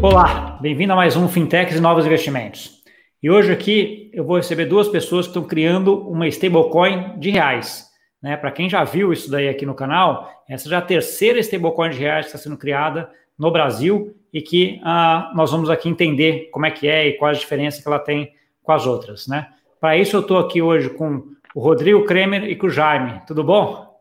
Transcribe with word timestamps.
Olá, 0.00 0.56
bem-vindo 0.60 0.92
a 0.92 0.96
mais 0.96 1.16
um 1.16 1.26
Fintechs 1.26 1.76
e 1.76 1.80
Novos 1.80 2.06
Investimentos. 2.06 2.84
E 3.20 3.28
hoje 3.28 3.50
aqui 3.50 4.12
eu 4.14 4.24
vou 4.24 4.36
receber 4.36 4.66
duas 4.66 4.86
pessoas 4.86 5.26
que 5.26 5.30
estão 5.30 5.42
criando 5.42 6.08
uma 6.08 6.28
stablecoin 6.28 7.18
de 7.18 7.30
reais. 7.30 7.88
Né? 8.22 8.36
Para 8.36 8.52
quem 8.52 8.70
já 8.70 8.84
viu 8.84 9.12
isso 9.12 9.28
daí 9.28 9.48
aqui 9.48 9.66
no 9.66 9.74
canal, 9.74 10.30
essa 10.48 10.68
já 10.68 10.76
é 10.76 10.78
a 10.78 10.82
terceira 10.82 11.40
stablecoin 11.40 11.90
de 11.90 11.98
reais 11.98 12.26
que 12.26 12.28
está 12.28 12.38
sendo 12.38 12.56
criada 12.56 13.10
no 13.36 13.50
Brasil 13.50 14.14
e 14.32 14.40
que 14.40 14.80
ah, 14.84 15.32
nós 15.34 15.50
vamos 15.50 15.68
aqui 15.68 15.88
entender 15.88 16.48
como 16.52 16.64
é 16.64 16.70
que 16.70 16.86
é 16.86 17.08
e 17.08 17.12
qual 17.14 17.32
a 17.32 17.34
diferença 17.34 17.82
que 17.82 17.88
ela 17.88 17.98
tem 17.98 18.32
com 18.62 18.70
as 18.70 18.86
outras. 18.86 19.26
Né? 19.26 19.48
Para 19.80 19.96
isso 19.96 20.14
eu 20.14 20.20
estou 20.20 20.38
aqui 20.38 20.62
hoje 20.62 20.90
com 20.90 21.24
o 21.56 21.60
Rodrigo 21.60 22.04
Kremer 22.04 22.44
e 22.44 22.54
com 22.54 22.68
o 22.68 22.70
Jaime. 22.70 23.20
Tudo 23.26 23.42
bom? 23.42 23.98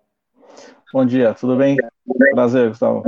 Bom 0.93 1.03
dia, 1.03 1.33
tudo 1.33 1.55
bem? 1.55 1.75
Prazer, 2.35 2.69
Gustavo. 2.69 3.03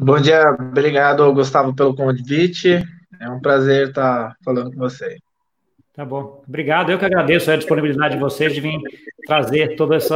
Bom 0.00 0.20
dia, 0.20 0.48
obrigado, 0.50 1.32
Gustavo, 1.34 1.74
pelo 1.74 1.92
convite. 1.92 2.80
É 3.20 3.28
um 3.28 3.40
prazer 3.40 3.88
estar 3.88 4.32
falando 4.44 4.70
com 4.70 4.78
você. 4.78 5.18
Tá 5.92 6.04
bom, 6.04 6.40
obrigado. 6.46 6.92
Eu 6.92 7.00
que 7.00 7.04
agradeço 7.04 7.50
a 7.50 7.56
disponibilidade 7.56 8.14
de 8.14 8.20
vocês 8.20 8.54
de 8.54 8.60
vir 8.60 8.78
trazer 9.26 9.74
todo 9.74 9.96
esse 9.96 10.14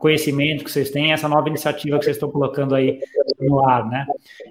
conhecimento 0.00 0.64
que 0.64 0.70
vocês 0.70 0.90
têm, 0.90 1.12
essa 1.12 1.28
nova 1.28 1.46
iniciativa 1.46 1.98
que 1.98 2.06
vocês 2.06 2.16
estão 2.16 2.30
colocando 2.30 2.74
aí 2.74 3.00
no 3.38 3.62
ar, 3.68 3.86
né? 3.86 4.06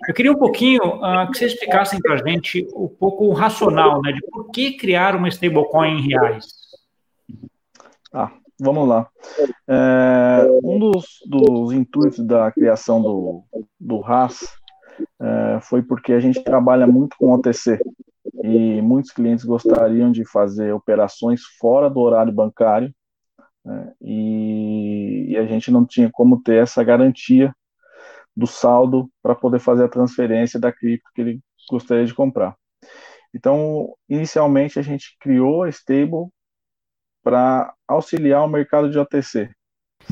Eu 0.08 0.13
queria 0.13 0.31
um 0.31 0.38
pouquinho 0.38 0.84
uh, 0.84 1.31
que 1.31 1.39
vocês 1.39 1.53
explicassem 1.53 2.00
para 2.00 2.14
a 2.14 2.17
gente 2.17 2.67
um 2.75 2.88
pouco 2.88 3.25
o 3.25 3.34
racional, 3.34 4.00
né, 4.03 4.12
de 4.12 4.22
por 4.30 4.52
que 4.52 4.78
criar 4.78 5.16
uma 5.16 5.28
stablecoin 5.28 5.98
em 5.98 6.08
reais. 6.08 6.45
Ah, 8.14 8.31
vamos 8.59 8.88
lá. 8.88 9.09
É, 9.67 10.48
um 10.64 10.78
dos, 10.78 11.17
dos 11.25 11.72
intuitos 11.72 12.23
da 12.23 12.52
criação 12.52 13.02
do, 13.02 13.44
do 13.80 14.00
RAS 14.02 14.57
é, 15.20 15.59
foi 15.62 15.81
porque 15.81 16.14
a 16.14 16.20
gente 16.20 16.44
trabalha 16.44 16.88
muito 16.88 17.16
com 17.17 17.34
OTC 17.34 17.80
e 18.44 18.81
muitos 18.81 19.12
clientes 19.12 19.45
gostariam 19.45 20.12
de 20.12 20.26
fazer 20.26 20.73
operações 20.73 21.42
fora 21.59 21.90
do 21.90 22.00
horário 22.00 22.31
bancário 22.31 22.94
né, 23.64 23.94
e, 24.02 25.28
e 25.30 25.38
a 25.38 25.45
gente 25.45 25.72
não 25.72 25.86
tinha 25.86 26.09
como 26.12 26.42
ter 26.42 26.62
essa 26.62 26.84
garantia 26.84 27.53
do 28.36 28.45
saldo 28.45 29.09
para 29.22 29.34
poder 29.34 29.59
fazer 29.59 29.86
a 29.86 29.90
transferência 29.90 30.59
da 30.59 30.72
cripto 30.72 31.09
que 31.14 31.22
ele 31.22 31.40
gostaria 31.70 32.06
de 32.06 32.14
comprar. 32.14 32.56
Então, 33.34 33.94
inicialmente 34.08 34.80
a 34.80 34.81
gente 34.81 35.18
criou 35.20 35.64
a 35.64 35.70
stable 35.70 36.28
para 37.23 37.73
auxiliar 37.88 38.45
o 38.45 38.48
mercado 38.48 38.90
de 38.90 38.98
OTC, 38.98 39.52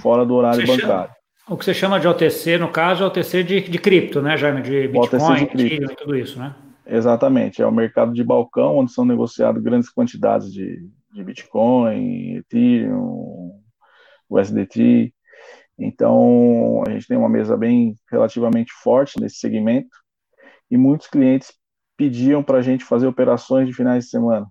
fora 0.01 0.25
do 0.25 0.33
horário 0.33 0.65
você 0.65 0.81
bancário. 0.81 1.07
Chama, 1.07 1.15
o 1.47 1.57
que 1.57 1.65
você 1.65 1.73
chama 1.73 1.99
de 1.99 2.07
OTC, 2.07 2.57
no 2.57 2.71
caso, 2.71 3.03
é 3.03 3.07
OTC 3.07 3.43
de, 3.43 3.61
de 3.61 3.77
cripto, 3.77 4.21
né, 4.21 4.35
Jaime? 4.37 4.61
De 4.61 4.87
Bitcoin, 4.87 5.45
de 5.55 5.65
Ethereum 5.65 5.91
e 5.91 5.95
tudo 5.95 6.15
isso, 6.17 6.39
né? 6.39 6.55
Exatamente, 6.85 7.61
é 7.61 7.65
o 7.65 7.71
mercado 7.71 8.13
de 8.13 8.23
balcão, 8.23 8.77
onde 8.77 8.91
são 8.91 9.05
negociadas 9.05 9.61
grandes 9.61 9.89
quantidades 9.89 10.51
de, 10.51 10.87
de 11.11 11.23
Bitcoin, 11.23 12.37
Ethereum, 12.37 13.59
USDT. 14.29 15.13
Então, 15.77 16.83
a 16.87 16.91
gente 16.91 17.07
tem 17.07 17.17
uma 17.17 17.29
mesa 17.29 17.57
bem 17.57 17.95
relativamente 18.09 18.71
forte 18.81 19.19
nesse 19.19 19.37
segmento 19.37 19.89
e 20.69 20.77
muitos 20.77 21.07
clientes 21.07 21.53
pediam 21.97 22.43
para 22.43 22.59
a 22.59 22.61
gente 22.61 22.83
fazer 22.83 23.07
operações 23.07 23.67
de 23.67 23.73
finais 23.73 24.05
de 24.05 24.09
semana 24.09 24.47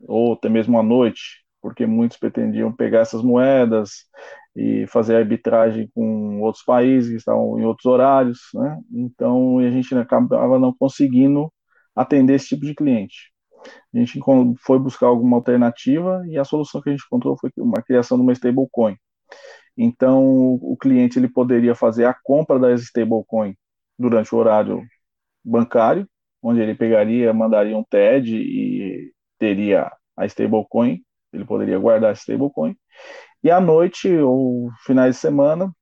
ou 0.00 0.34
até 0.34 0.48
mesmo 0.48 0.78
à 0.78 0.82
noite, 0.82 1.44
porque 1.60 1.86
muitos 1.86 2.18
pretendiam 2.18 2.72
pegar 2.72 3.00
essas 3.00 3.22
moedas 3.22 4.04
e 4.56 4.86
fazer 4.86 5.16
arbitragem 5.16 5.90
com 5.94 6.40
outros 6.40 6.64
países 6.64 7.10
que 7.10 7.16
estavam 7.16 7.58
em 7.60 7.64
outros 7.64 7.86
horários, 7.86 8.40
né? 8.54 8.80
Então 8.92 9.58
a 9.58 9.70
gente 9.70 9.94
acabava 9.94 10.58
não 10.58 10.74
conseguindo 10.74 11.52
atender 11.94 12.34
esse 12.34 12.48
tipo 12.48 12.64
de 12.64 12.74
cliente. 12.74 13.32
A 13.94 13.98
gente 13.98 14.20
foi 14.60 14.78
buscar 14.78 15.06
alguma 15.08 15.36
alternativa 15.36 16.22
e 16.28 16.38
a 16.38 16.44
solução 16.44 16.80
que 16.80 16.88
a 16.90 16.92
gente 16.92 17.04
encontrou 17.06 17.36
foi 17.38 17.50
uma 17.58 17.82
criação 17.82 18.16
de 18.16 18.22
uma 18.22 18.32
stablecoin. 18.32 18.96
Então 19.76 20.54
o 20.62 20.76
cliente 20.80 21.18
ele 21.18 21.28
poderia 21.28 21.74
fazer 21.74 22.06
a 22.06 22.14
compra 22.14 22.58
da 22.58 22.72
stablecoin 22.74 23.54
durante 23.98 24.34
o 24.34 24.38
horário 24.38 24.82
bancário, 25.44 26.08
onde 26.42 26.60
ele 26.60 26.74
pegaria, 26.74 27.32
mandaria 27.32 27.76
um 27.76 27.84
TED 27.84 28.36
e 28.36 29.12
teria 29.38 29.90
a 30.16 30.26
stablecoin 30.26 31.02
ele 31.36 31.44
poderia 31.44 31.78
guardar 31.78 32.12
esse 32.12 32.22
stablecoin. 32.22 32.74
E 33.42 33.50
à 33.50 33.60
noite 33.60 34.08
ou 34.18 34.70
finais 34.84 35.16
de 35.16 35.20
semana, 35.20 35.72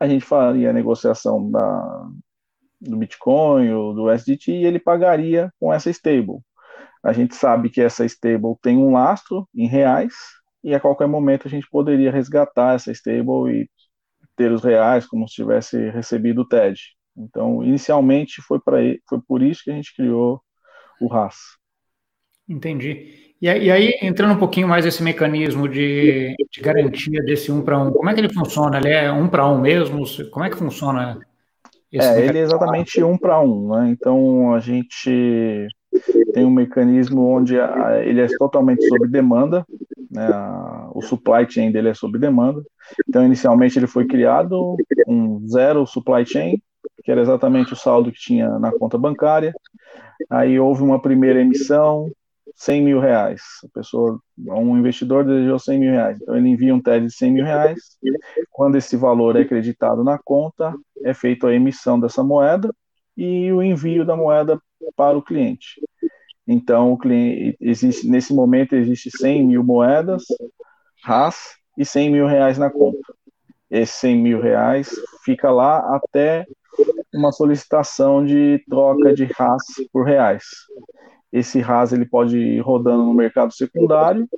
a 0.00 0.08
gente 0.08 0.24
faria 0.24 0.70
a 0.70 0.72
negociação 0.72 1.50
da, 1.50 2.08
do 2.80 2.96
Bitcoin 2.96 3.70
ou 3.72 3.94
do 3.94 4.04
USDT 4.04 4.52
e 4.52 4.64
ele 4.64 4.80
pagaria 4.80 5.52
com 5.60 5.72
essa 5.72 5.90
stable. 5.90 6.40
A 7.02 7.12
gente 7.12 7.34
sabe 7.34 7.70
que 7.70 7.80
essa 7.80 8.04
stable 8.04 8.56
tem 8.60 8.76
um 8.76 8.92
lastro 8.92 9.48
em 9.54 9.66
reais 9.66 10.14
e 10.62 10.74
a 10.74 10.80
qualquer 10.80 11.06
momento 11.06 11.46
a 11.46 11.50
gente 11.50 11.68
poderia 11.70 12.10
resgatar 12.10 12.74
essa 12.74 12.92
stable 12.92 13.52
e 13.52 13.70
ter 14.36 14.50
os 14.50 14.62
reais 14.62 15.06
como 15.06 15.28
se 15.28 15.34
tivesse 15.34 15.90
recebido 15.90 16.42
o 16.42 16.48
TED. 16.48 16.80
Então, 17.16 17.62
inicialmente 17.62 18.40
foi 18.42 18.60
para 18.60 18.78
foi 19.08 19.20
por 19.26 19.42
isso 19.42 19.62
que 19.64 19.70
a 19.70 19.74
gente 19.74 19.94
criou 19.94 20.40
o 21.00 21.08
RAS. 21.08 21.36
Entendi. 22.48 23.31
E, 23.42 23.48
aí, 23.48 23.98
entrando 24.00 24.34
um 24.34 24.38
pouquinho 24.38 24.68
mais 24.68 24.84
nesse 24.84 25.02
mecanismo 25.02 25.68
de, 25.68 26.32
de 26.48 26.60
garantia 26.60 27.20
desse 27.24 27.50
um 27.50 27.60
para 27.60 27.76
um, 27.76 27.90
como 27.90 28.08
é 28.08 28.14
que 28.14 28.20
ele 28.20 28.32
funciona? 28.32 28.78
Ele 28.78 28.90
é 28.90 29.10
um 29.10 29.26
para 29.26 29.48
um 29.48 29.60
mesmo? 29.60 30.04
Como 30.30 30.44
é 30.44 30.48
que 30.48 30.56
funciona? 30.56 31.18
é, 31.92 32.24
ele 32.24 32.38
é 32.38 32.42
exatamente 32.42 33.02
um 33.02 33.18
para 33.18 33.40
um, 33.40 33.74
né? 33.74 33.90
Então 33.90 34.54
a 34.54 34.60
gente 34.60 35.66
tem 36.32 36.44
um 36.44 36.52
mecanismo 36.52 37.26
onde 37.26 37.58
a, 37.58 38.00
ele 38.04 38.20
é 38.20 38.28
totalmente 38.38 38.86
sob 38.86 39.08
demanda, 39.08 39.66
né? 40.08 40.28
o 40.94 41.02
supply 41.02 41.44
chain 41.50 41.72
dele 41.72 41.88
é 41.88 41.94
sob 41.94 42.16
demanda. 42.20 42.62
Então 43.08 43.26
inicialmente 43.26 43.76
ele 43.76 43.88
foi 43.88 44.06
criado 44.06 44.76
um 45.08 45.44
zero 45.48 45.84
supply 45.84 46.24
chain, 46.24 46.62
que 47.02 47.10
era 47.10 47.20
exatamente 47.20 47.72
o 47.72 47.76
saldo 47.76 48.12
que 48.12 48.20
tinha 48.20 48.56
na 48.60 48.70
conta 48.70 48.96
bancária. 48.96 49.52
Aí 50.30 50.60
houve 50.60 50.84
uma 50.84 51.02
primeira 51.02 51.40
emissão, 51.40 52.08
100 52.54 52.82
mil 52.82 53.00
reais. 53.00 53.42
A 53.64 53.68
pessoa, 53.74 54.20
um 54.38 54.78
investidor 54.78 55.24
desejou 55.24 55.58
100 55.58 55.78
mil 55.78 55.90
reais. 55.92 56.18
Então 56.20 56.36
ele 56.36 56.48
envia 56.48 56.74
um 56.74 56.80
TED 56.80 57.06
de 57.06 57.12
100 57.12 57.30
mil 57.32 57.44
reais. 57.44 57.78
Quando 58.50 58.76
esse 58.76 58.96
valor 58.96 59.36
é 59.36 59.42
acreditado 59.42 60.04
na 60.04 60.18
conta, 60.18 60.74
é 61.04 61.12
feita 61.14 61.48
a 61.48 61.54
emissão 61.54 61.98
dessa 61.98 62.22
moeda 62.22 62.72
e 63.16 63.52
o 63.52 63.62
envio 63.62 64.04
da 64.04 64.16
moeda 64.16 64.60
para 64.96 65.16
o 65.16 65.22
cliente. 65.22 65.80
Então 66.46 66.92
o 66.92 66.98
cliente 66.98 67.56
existe 67.60 68.08
nesse 68.08 68.34
momento 68.34 68.74
existe 68.74 69.10
100 69.16 69.46
mil 69.46 69.62
moedas 69.62 70.24
RAS 71.04 71.56
e 71.78 71.84
100 71.84 72.10
mil 72.10 72.26
reais 72.26 72.58
na 72.58 72.70
conta. 72.70 73.14
Esses 73.70 73.94
100 73.96 74.16
mil 74.16 74.40
reais 74.40 74.90
fica 75.24 75.50
lá 75.50 75.96
até 75.96 76.44
uma 77.14 77.32
solicitação 77.32 78.24
de 78.24 78.62
troca 78.68 79.14
de 79.14 79.24
RAS 79.24 79.62
por 79.92 80.04
reais. 80.04 80.44
Esse 81.32 81.60
RAS 81.60 81.92
ele 81.92 82.04
pode 82.04 82.36
ir 82.36 82.60
rodando 82.60 83.04
no 83.04 83.14
mercado 83.14 83.52
secundário, 83.52 84.28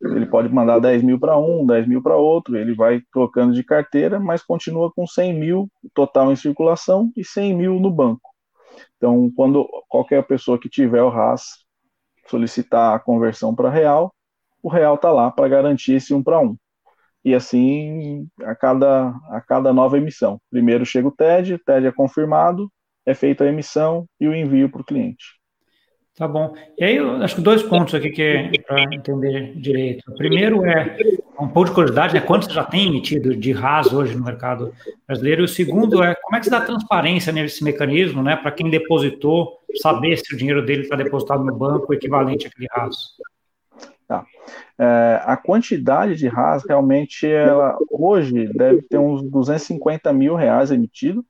ele 0.00 0.26
pode 0.26 0.48
mandar 0.48 0.78
10 0.78 1.02
mil 1.02 1.18
para 1.20 1.36
um, 1.38 1.66
10 1.66 1.86
mil 1.86 2.02
para 2.02 2.16
outro, 2.16 2.56
ele 2.56 2.74
vai 2.74 3.02
trocando 3.12 3.52
de 3.52 3.62
carteira, 3.62 4.18
mas 4.18 4.42
continua 4.42 4.90
com 4.90 5.06
100 5.06 5.34
mil 5.34 5.70
total 5.94 6.32
em 6.32 6.36
circulação 6.36 7.12
e 7.14 7.24
100 7.24 7.54
mil 7.54 7.80
no 7.80 7.90
banco. 7.90 8.30
Então, 8.96 9.30
quando 9.36 9.68
qualquer 9.88 10.24
pessoa 10.26 10.58
que 10.58 10.68
tiver 10.68 11.02
o 11.02 11.10
RAS 11.10 11.64
solicitar 12.28 12.94
a 12.94 12.98
conversão 12.98 13.54
para 13.54 13.70
real, 13.70 14.14
o 14.62 14.68
real 14.68 14.94
está 14.96 15.12
lá 15.12 15.30
para 15.30 15.48
garantir 15.48 15.94
esse 15.94 16.14
um 16.14 16.22
para 16.22 16.40
um. 16.40 16.56
E 17.24 17.34
assim 17.34 18.26
a 18.42 18.54
cada, 18.54 19.10
a 19.30 19.40
cada 19.40 19.72
nova 19.72 19.98
emissão. 19.98 20.40
Primeiro 20.50 20.86
chega 20.86 21.08
o 21.08 21.12
TED, 21.12 21.54
o 21.54 21.58
TED 21.58 21.86
é 21.86 21.92
confirmado, 21.92 22.70
é 23.04 23.14
feita 23.14 23.44
a 23.44 23.48
emissão 23.48 24.06
e 24.20 24.28
o 24.28 24.34
envio 24.34 24.70
para 24.70 24.80
o 24.82 24.84
cliente. 24.84 25.37
Tá 26.18 26.26
bom. 26.26 26.52
E 26.76 26.82
aí, 26.82 26.96
eu 26.96 27.22
acho 27.22 27.36
que 27.36 27.40
dois 27.40 27.62
pontos 27.62 27.94
aqui 27.94 28.10
que 28.10 28.22
é 28.22 28.50
para 28.66 28.82
entender 28.92 29.52
direito. 29.54 30.02
O 30.10 30.16
primeiro 30.16 30.66
é 30.66 30.96
um 31.38 31.46
pouco 31.46 31.68
de 31.68 31.74
curiosidade, 31.76 32.12
né? 32.12 32.20
Quanto 32.20 32.46
você 32.46 32.52
já 32.52 32.64
tem 32.64 32.88
emitido 32.88 33.36
de 33.36 33.52
RAS 33.52 33.92
hoje 33.92 34.16
no 34.16 34.24
mercado 34.24 34.74
brasileiro? 35.06 35.42
E 35.42 35.44
o 35.44 35.48
segundo 35.48 36.02
é 36.02 36.16
como 36.16 36.34
é 36.34 36.40
que 36.40 36.46
se 36.46 36.50
dá 36.50 36.60
transparência 36.60 37.32
nesse 37.32 37.62
mecanismo, 37.62 38.20
né? 38.20 38.34
Para 38.34 38.50
quem 38.50 38.68
depositou, 38.68 39.60
saber 39.80 40.16
se 40.16 40.34
o 40.34 40.36
dinheiro 40.36 40.66
dele 40.66 40.82
está 40.82 40.96
depositado 40.96 41.44
no 41.44 41.54
banco 41.54 41.94
equivalente 41.94 42.48
àquele 42.48 42.66
RAS. 42.68 43.12
Tá. 44.08 44.26
É, 44.76 45.22
a 45.24 45.36
quantidade 45.36 46.16
de 46.16 46.26
RAS 46.26 46.64
realmente 46.66 47.28
ela 47.28 47.78
hoje 47.92 48.48
deve 48.54 48.82
ter 48.82 48.98
uns 48.98 49.22
250 49.22 50.12
mil 50.12 50.34
reais 50.34 50.72
emitido, 50.72 51.24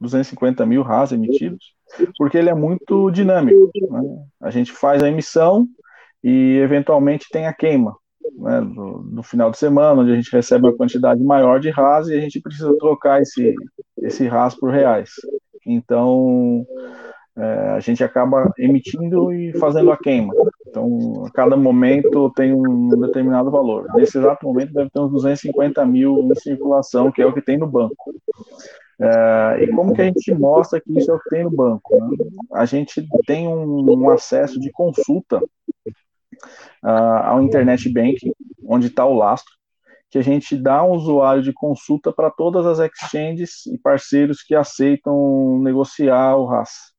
250 0.00 0.64
mil 0.64 0.80
RAS 0.80 1.12
emitidos 1.12 1.74
porque 2.16 2.38
ele 2.38 2.48
é 2.50 2.54
muito 2.54 3.10
dinâmico. 3.10 3.70
Né? 3.90 4.00
A 4.40 4.50
gente 4.50 4.72
faz 4.72 5.02
a 5.02 5.08
emissão 5.08 5.66
e 6.22 6.58
eventualmente 6.58 7.26
tem 7.30 7.46
a 7.46 7.52
queima 7.52 7.96
né, 8.38 8.60
no, 8.60 9.02
no, 9.02 9.22
final 9.22 9.50
de 9.50 9.58
semana, 9.58 10.00
onde 10.00 10.12
a 10.12 10.16
gente 10.16 10.32
recebe 10.32 10.66
uma 10.66 10.76
quantidade 10.76 11.22
maior 11.22 11.60
de 11.60 11.70
RAS 11.70 12.08
e 12.08 12.14
a 12.14 12.20
gente 12.20 12.40
precisa 12.40 12.76
trocar 12.78 13.20
esse, 13.20 13.54
esse 13.98 14.26
RAS 14.26 14.54
por 14.54 14.70
reais. 14.70 15.10
Então, 15.66 16.66
é, 17.36 17.70
a 17.70 17.80
gente 17.80 18.02
acaba 18.02 18.52
emitindo 18.58 19.32
e 19.32 19.52
fazendo 19.58 19.90
a 19.90 19.96
queima. 19.96 20.32
Então, 20.66 21.24
a 21.26 21.30
cada 21.30 21.56
momento 21.56 22.30
tem 22.30 22.52
um 22.52 22.88
determinado 23.00 23.50
valor. 23.50 23.86
Nesse 23.94 24.18
exato 24.18 24.46
momento 24.46 24.72
deve 24.72 24.90
ter 24.90 25.00
uns 25.00 25.10
250 25.10 25.84
mil 25.86 26.18
em 26.18 26.34
circulação, 26.34 27.10
que 27.10 27.22
é 27.22 27.26
o 27.26 27.32
que 27.32 27.42
tem 27.42 27.58
no 27.58 27.66
banco. 27.66 28.12
É, 29.00 29.64
e 29.64 29.68
como 29.68 29.94
que 29.94 30.02
a 30.02 30.04
gente 30.04 30.34
mostra 30.34 30.78
que 30.78 30.98
isso 30.98 31.10
é 31.10 31.14
o 31.14 31.20
que 31.20 31.30
tem 31.30 31.44
no 31.44 31.50
banco? 31.50 31.96
Né? 31.96 32.16
A 32.52 32.66
gente 32.66 33.06
tem 33.26 33.48
um, 33.48 33.98
um 33.98 34.10
acesso 34.10 34.60
de 34.60 34.70
consulta 34.70 35.42
uh, 36.84 37.24
ao 37.24 37.42
Internet 37.42 37.88
Banking, 37.88 38.32
onde 38.66 38.88
está 38.88 39.06
o 39.06 39.14
lastro, 39.14 39.54
que 40.10 40.18
a 40.18 40.22
gente 40.22 40.54
dá 40.54 40.84
um 40.84 40.90
usuário 40.90 41.42
de 41.42 41.52
consulta 41.52 42.12
para 42.12 42.30
todas 42.30 42.66
as 42.66 42.78
exchanges 42.78 43.64
e 43.66 43.78
parceiros 43.78 44.42
que 44.42 44.54
aceitam 44.54 45.58
negociar 45.62 46.36
o 46.36 46.44
RAS. 46.44 46.90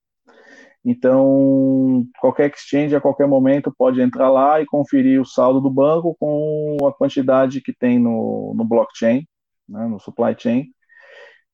Então, 0.83 2.03
qualquer 2.19 2.49
exchange 2.49 2.95
a 2.95 3.01
qualquer 3.01 3.27
momento 3.27 3.71
pode 3.77 4.01
entrar 4.01 4.31
lá 4.31 4.59
e 4.59 4.65
conferir 4.65 5.21
o 5.21 5.25
saldo 5.25 5.61
do 5.61 5.69
banco 5.69 6.15
com 6.19 6.77
a 6.87 6.91
quantidade 6.91 7.61
que 7.61 7.71
tem 7.71 7.99
no, 7.99 8.53
no 8.55 8.65
blockchain, 8.65 9.27
né, 9.69 9.85
no 9.85 9.99
supply 9.99 10.35
chain, 10.35 10.71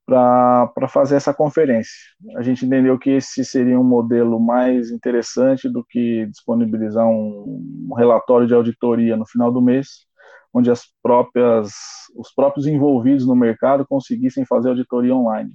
para 0.08 0.88
fazer 0.88 1.16
essa 1.16 1.34
conferência. 1.34 1.92
A 2.36 2.42
gente 2.42 2.64
entendeu 2.64 2.98
que 2.98 3.10
esse 3.10 3.44
seria 3.44 3.78
um 3.78 3.84
modelo 3.84 4.40
mais 4.40 4.90
interessante 4.90 5.68
do 5.68 5.84
que 5.84 6.24
disponibilizar 6.26 7.06
um, 7.06 7.86
um 7.90 7.94
relatório 7.94 8.46
de 8.46 8.54
auditoria 8.54 9.18
no 9.18 9.26
final 9.26 9.52
do 9.52 9.60
mês, 9.60 10.06
onde 10.52 10.70
as 10.70 10.84
próprias, 11.02 11.72
os 12.16 12.32
próprios 12.32 12.66
envolvidos 12.66 13.26
no 13.26 13.36
mercado 13.36 13.86
conseguissem 13.86 14.46
fazer 14.46 14.70
auditoria 14.70 15.14
online. 15.14 15.50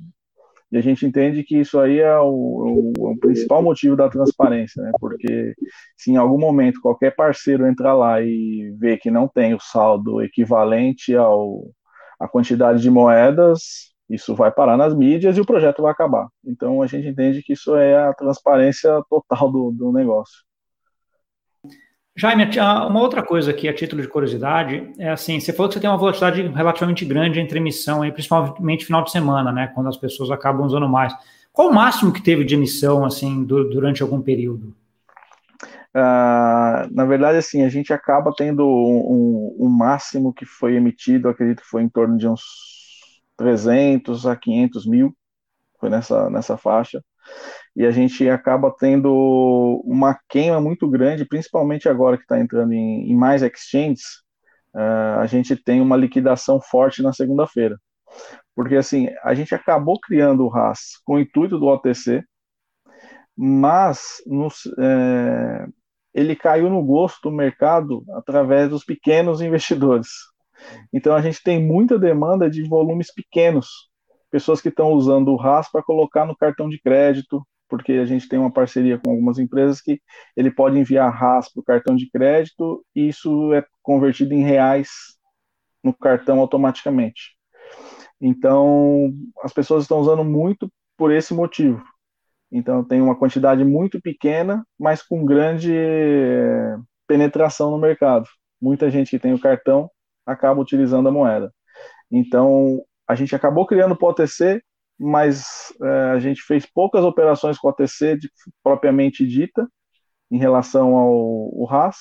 E 0.71 0.77
a 0.77 0.81
gente 0.81 1.03
entende 1.03 1.43
que 1.43 1.57
isso 1.57 1.79
aí 1.79 1.99
é 1.99 2.17
o, 2.19 2.93
o, 2.95 3.11
o, 3.11 3.19
principal 3.19 3.61
motivo 3.61 3.95
da 3.95 4.09
transparência, 4.09 4.83
né? 4.83 4.91
Porque 4.99 5.55
se 5.97 6.11
em 6.11 6.17
algum 6.17 6.39
momento 6.39 6.81
qualquer 6.81 7.15
parceiro 7.15 7.67
entrar 7.67 7.93
lá 7.93 8.21
e 8.21 8.71
ver 8.79 8.97
que 8.97 9.09
não 9.09 9.27
tem 9.27 9.55
o 9.55 9.59
saldo 9.59 10.21
equivalente 10.21 11.15
ao 11.15 11.71
a 12.19 12.27
quantidade 12.27 12.81
de 12.81 12.89
moedas, 12.89 13.92
isso 14.09 14.35
vai 14.35 14.51
parar 14.51 14.77
nas 14.77 14.93
mídias 14.93 15.37
e 15.37 15.41
o 15.41 15.45
projeto 15.45 15.81
vai 15.81 15.91
acabar. 15.91 16.27
Então 16.45 16.81
a 16.81 16.87
gente 16.87 17.07
entende 17.07 17.41
que 17.41 17.53
isso 17.53 17.75
é 17.75 17.95
a 17.95 18.13
transparência 18.13 19.01
total 19.09 19.51
do, 19.51 19.71
do 19.71 19.91
negócio. 19.91 20.43
Jaime, 22.15 22.47
uma 22.59 23.01
outra 23.01 23.23
coisa 23.23 23.49
aqui, 23.49 23.67
a 23.67 23.73
título 23.73 23.99
de 23.99 24.07
curiosidade, 24.07 24.93
é 24.99 25.09
assim, 25.09 25.39
você 25.39 25.51
falou 25.51 25.67
que 25.67 25.73
você 25.73 25.79
tem 25.79 25.89
uma 25.89 25.97
velocidade 25.97 26.43
relativamente 26.43 27.03
grande 27.03 27.39
entre 27.39 27.57
emissão, 27.57 28.03
aí, 28.03 28.11
principalmente 28.11 28.85
final 28.85 29.03
de 29.03 29.09
semana, 29.09 29.51
né, 29.51 29.71
quando 29.73 29.89
as 29.89 29.97
pessoas 29.97 30.29
acabam 30.29 30.63
usando 30.63 30.87
mais. 30.87 31.11
Qual 31.51 31.69
o 31.69 31.73
máximo 31.73 32.13
que 32.13 32.21
teve 32.21 32.43
de 32.43 32.53
emissão, 32.53 33.03
assim, 33.03 33.43
durante 33.43 34.03
algum 34.03 34.21
período? 34.21 34.75
Uh, 35.95 36.89
na 36.91 37.05
verdade, 37.05 37.37
assim, 37.37 37.63
a 37.63 37.69
gente 37.69 37.91
acaba 37.91 38.31
tendo 38.35 38.63
um, 38.65 39.57
um, 39.59 39.65
um, 39.65 39.69
máximo 39.69 40.33
que 40.33 40.45
foi 40.45 40.75
emitido, 40.75 41.29
acredito 41.29 41.61
que 41.61 41.69
foi 41.69 41.83
em 41.83 41.89
torno 41.89 42.17
de 42.17 42.27
uns 42.27 42.41
300 43.43 44.25
a 44.25 44.35
500 44.35 44.85
mil, 44.87 45.13
foi 45.79 45.89
nessa, 45.89 46.29
nessa 46.29 46.57
faixa 46.57 47.03
e 47.75 47.85
a 47.85 47.91
gente 47.91 48.29
acaba 48.29 48.73
tendo 48.77 49.81
uma 49.85 50.17
queima 50.29 50.61
muito 50.61 50.87
grande, 50.87 51.25
principalmente 51.25 51.89
agora 51.89 52.17
que 52.17 52.23
está 52.23 52.39
entrando 52.39 52.73
em, 52.73 53.11
em, 53.11 53.15
mais 53.15 53.41
exchanges, 53.41 54.21
uh, 54.75 55.19
a 55.19 55.25
gente 55.25 55.55
tem 55.55 55.81
uma 55.81 55.97
liquidação 55.97 56.61
forte 56.61 57.01
na 57.01 57.11
segunda-feira. 57.11 57.79
Porque 58.55 58.75
assim, 58.75 59.09
a 59.23 59.33
gente 59.33 59.55
acabou 59.55 59.99
criando 59.99 60.45
o 60.45 60.49
RAS 60.49 60.99
com 61.03 61.15
o 61.15 61.19
intuito 61.19 61.57
do 61.57 61.65
OTC, 61.65 62.23
mas 63.35 64.21
nos, 64.27 64.67
é, 64.77 65.65
ele 66.13 66.35
caiu 66.35 66.69
no 66.69 66.83
gosto 66.83 67.29
do 67.29 67.35
mercado 67.35 68.03
através 68.11 68.69
dos 68.69 68.85
pequenos 68.85 69.41
investidores. 69.41 70.07
Então 70.91 71.15
a 71.15 71.21
gente 71.21 71.41
tem 71.43 71.63
muita 71.63 71.97
demanda 71.97 72.49
de 72.49 72.67
volumes 72.67 73.13
pequenos, 73.13 73.67
pessoas 74.31 74.61
que 74.61 74.69
estão 74.69 74.91
usando 74.91 75.29
o 75.29 75.35
RAS 75.35 75.69
para 75.71 75.83
colocar 75.83 76.25
no 76.25 76.35
cartão 76.35 76.67
de 76.67 76.79
crédito, 76.79 77.45
porque 77.69 77.93
a 77.93 78.05
gente 78.05 78.27
tem 78.27 78.37
uma 78.37 78.51
parceria 78.51 78.99
com 78.99 79.11
algumas 79.11 79.39
empresas 79.39 79.81
que 79.81 79.99
ele 80.35 80.51
pode 80.51 80.77
enviar 80.77 81.11
RAS 81.11 81.51
para 81.51 81.61
o 81.61 81.63
cartão 81.63 81.95
de 81.95 82.09
crédito 82.09 82.85
e 82.95 83.07
isso 83.07 83.53
é 83.53 83.65
convertido 83.81 84.33
em 84.33 84.43
reais 84.43 84.89
no 85.83 85.93
cartão 85.93 86.39
automaticamente. 86.39 87.35
Então, 88.21 89.11
as 89.43 89.51
pessoas 89.51 89.83
estão 89.83 89.99
usando 89.99 90.23
muito 90.23 90.71
por 90.97 91.11
esse 91.11 91.33
motivo. 91.33 91.83
Então, 92.51 92.83
tem 92.83 93.01
uma 93.01 93.15
quantidade 93.15 93.65
muito 93.65 93.99
pequena, 93.99 94.65
mas 94.79 95.01
com 95.01 95.25
grande 95.25 95.73
eh, 95.75 96.77
penetração 97.07 97.71
no 97.71 97.77
mercado. 97.77 98.25
Muita 98.61 98.89
gente 98.89 99.09
que 99.09 99.19
tem 99.19 99.33
o 99.33 99.39
cartão 99.39 99.89
acaba 100.25 100.61
utilizando 100.61 101.09
a 101.09 101.11
moeda. 101.11 101.53
Então, 102.11 102.81
a 103.07 103.15
gente 103.15 103.35
acabou 103.35 103.65
criando 103.65 103.97
o 103.99 104.05
OTC 104.05 104.61
mas 104.99 105.73
é, 105.81 106.11
a 106.11 106.19
gente 106.19 106.41
fez 106.41 106.65
poucas 106.65 107.03
operações 107.03 107.57
com 107.57 107.69
a 107.69 107.73
TC 107.73 108.17
de, 108.17 108.31
propriamente 108.63 109.25
dita 109.27 109.67
em 110.31 110.37
relação 110.37 110.95
ao, 110.95 111.13
ao 111.59 111.65
RAS, 111.65 111.97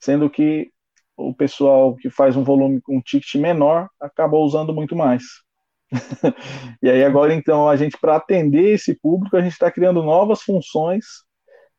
sendo 0.00 0.28
que 0.28 0.70
o 1.16 1.34
pessoal 1.34 1.94
que 1.96 2.10
faz 2.10 2.36
um 2.36 2.44
volume 2.44 2.80
com 2.80 2.96
um 2.96 3.00
ticket 3.00 3.34
menor 3.36 3.88
acabou 4.00 4.44
usando 4.44 4.74
muito 4.74 4.96
mais. 4.96 5.22
e 6.82 6.88
aí 6.88 7.04
agora 7.04 7.34
então 7.34 7.68
a 7.68 7.76
gente 7.76 7.98
para 8.00 8.16
atender 8.16 8.74
esse 8.74 8.98
público 8.98 9.36
a 9.36 9.42
gente 9.42 9.52
está 9.52 9.70
criando 9.70 10.02
novas 10.02 10.40
funções 10.40 11.04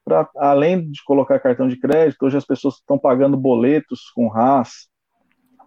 para 0.05 0.29
além 0.35 0.87
de 0.91 1.03
colocar 1.03 1.39
cartão 1.39 1.67
de 1.67 1.79
crédito 1.79 2.23
hoje 2.23 2.37
as 2.37 2.45
pessoas 2.45 2.75
estão 2.75 2.99
pagando 2.99 3.35
boletos 3.35 4.11
com 4.13 4.27
RAS 4.27 4.87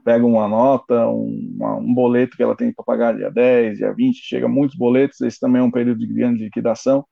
pega 0.06 0.25
uma 0.25 0.47
nota, 0.47 1.08
um, 1.08 1.58
um 1.81 1.93
boleto 1.93 2.37
que 2.37 2.43
ela 2.44 2.55
tem 2.55 2.73
para 2.73 2.85
pagar 2.85 3.17
dia 3.17 3.29
10, 3.29 3.79
dia 3.79 3.93
20, 3.93 4.17
chega 4.17 4.47
muitos 4.47 4.76
boletos, 4.76 5.20
esse 5.20 5.41
também 5.41 5.61
é 5.61 5.64
um 5.64 5.70
período 5.70 5.99
de 5.99 6.06
grande 6.06 6.44
liquidação. 6.44 7.05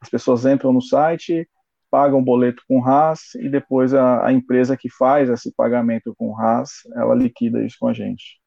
As 0.00 0.08
pessoas 0.08 0.44
entram 0.44 0.72
no 0.72 0.82
site, 0.82 1.48
pagam 1.88 2.18
o 2.18 2.24
boleto 2.24 2.60
com 2.66 2.80
RAS 2.80 3.36
e 3.36 3.48
depois 3.48 3.94
a, 3.94 4.26
a 4.26 4.32
empresa 4.32 4.76
que 4.76 4.90
faz 4.90 5.30
esse 5.30 5.54
pagamento 5.54 6.12
com 6.18 6.32
RAS, 6.32 6.70
ela 6.96 7.14
liquida 7.14 7.64
isso 7.64 7.76
com 7.78 7.86
a 7.86 7.92
gente. 7.92 8.40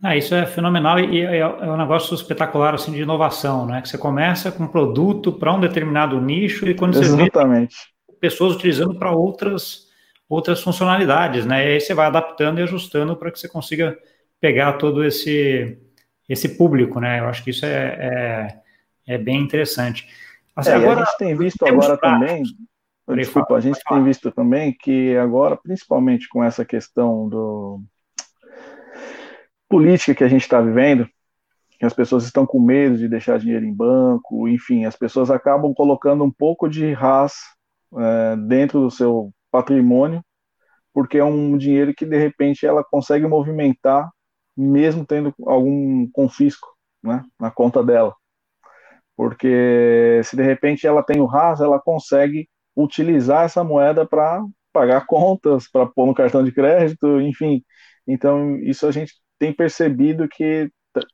Ah, 0.00 0.16
isso 0.16 0.32
é 0.32 0.46
fenomenal 0.46 1.00
e 1.00 1.20
é, 1.20 1.38
é, 1.38 1.46
um 1.48 1.76
negócio 1.76 2.14
espetacular 2.14 2.74
assim 2.74 2.92
de 2.92 3.02
inovação, 3.02 3.66
né? 3.66 3.82
Que 3.82 3.88
você 3.88 3.98
começa 3.98 4.52
com 4.52 4.62
um 4.62 4.68
produto 4.68 5.32
para 5.32 5.52
um 5.52 5.60
determinado 5.60 6.20
nicho 6.20 6.64
e 6.68 6.74
quando 6.74 6.96
Exatamente. 6.96 7.74
você 7.74 8.12
vê 8.12 8.18
pessoas 8.20 8.54
utilizando 8.54 8.96
para 8.96 9.10
outras 9.10 9.90
outras 10.32 10.62
funcionalidades, 10.62 11.44
né? 11.44 11.62
E 11.62 11.68
aí 11.74 11.80
você 11.80 11.92
vai 11.92 12.06
adaptando 12.06 12.58
e 12.58 12.62
ajustando 12.62 13.14
para 13.14 13.30
que 13.30 13.38
você 13.38 13.46
consiga 13.46 13.98
pegar 14.40 14.72
todo 14.74 15.04
esse 15.04 15.78
esse 16.26 16.56
público, 16.56 16.98
né? 16.98 17.20
Eu 17.20 17.26
acho 17.26 17.44
que 17.44 17.50
isso 17.50 17.66
é, 17.66 18.58
é, 19.06 19.14
é 19.14 19.18
bem 19.18 19.42
interessante. 19.42 20.08
Assim, 20.56 20.70
é, 20.70 20.74
agora, 20.74 21.02
a 21.02 21.04
gente 21.04 21.18
tem 21.18 21.36
visto 21.36 21.66
agora 21.66 21.98
também, 21.98 22.44
desculpa, 23.14 23.56
a 23.56 23.60
gente 23.60 23.78
tem 23.86 24.02
visto 24.02 24.32
também 24.32 24.72
que 24.72 25.14
agora, 25.18 25.54
principalmente 25.54 26.26
com 26.30 26.42
essa 26.42 26.64
questão 26.64 27.28
do 27.28 27.82
política 29.68 30.14
que 30.14 30.24
a 30.24 30.28
gente 30.28 30.42
está 30.42 30.62
vivendo, 30.62 31.06
que 31.78 31.84
as 31.84 31.92
pessoas 31.92 32.24
estão 32.24 32.46
com 32.46 32.58
medo 32.58 32.96
de 32.96 33.06
deixar 33.06 33.38
dinheiro 33.38 33.66
em 33.66 33.74
banco, 33.74 34.48
enfim, 34.48 34.86
as 34.86 34.96
pessoas 34.96 35.30
acabam 35.30 35.74
colocando 35.74 36.24
um 36.24 36.30
pouco 36.30 36.68
de 36.68 36.94
RAS 36.94 37.34
é, 37.98 38.36
dentro 38.36 38.80
do 38.80 38.90
seu 38.90 39.30
patrimônio, 39.52 40.24
porque 40.92 41.18
é 41.18 41.24
um 41.24 41.56
dinheiro 41.56 41.94
que 41.94 42.06
de 42.06 42.16
repente 42.16 42.66
ela 42.66 42.82
consegue 42.82 43.26
movimentar, 43.26 44.10
mesmo 44.56 45.06
tendo 45.06 45.34
algum 45.46 46.10
confisco 46.10 46.66
né, 47.02 47.22
na 47.38 47.50
conta 47.50 47.84
dela. 47.84 48.14
Porque 49.16 50.20
se 50.24 50.34
de 50.34 50.42
repente 50.42 50.86
ela 50.86 51.02
tem 51.02 51.20
o 51.20 51.26
RAS, 51.26 51.60
ela 51.60 51.78
consegue 51.78 52.48
utilizar 52.76 53.44
essa 53.44 53.62
moeda 53.62 54.06
para 54.06 54.42
pagar 54.72 55.06
contas, 55.06 55.70
para 55.70 55.86
pôr 55.86 56.06
no 56.06 56.14
cartão 56.14 56.42
de 56.42 56.50
crédito, 56.50 57.20
enfim. 57.20 57.62
Então, 58.06 58.56
isso 58.58 58.86
a 58.86 58.90
gente 58.90 59.12
tem 59.38 59.52
percebido 59.52 60.28
que 60.28 60.70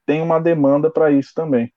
tem 0.06 0.22
uma 0.22 0.40
demanda 0.40 0.90
para 0.90 1.10
isso 1.10 1.32
também. 1.34 1.72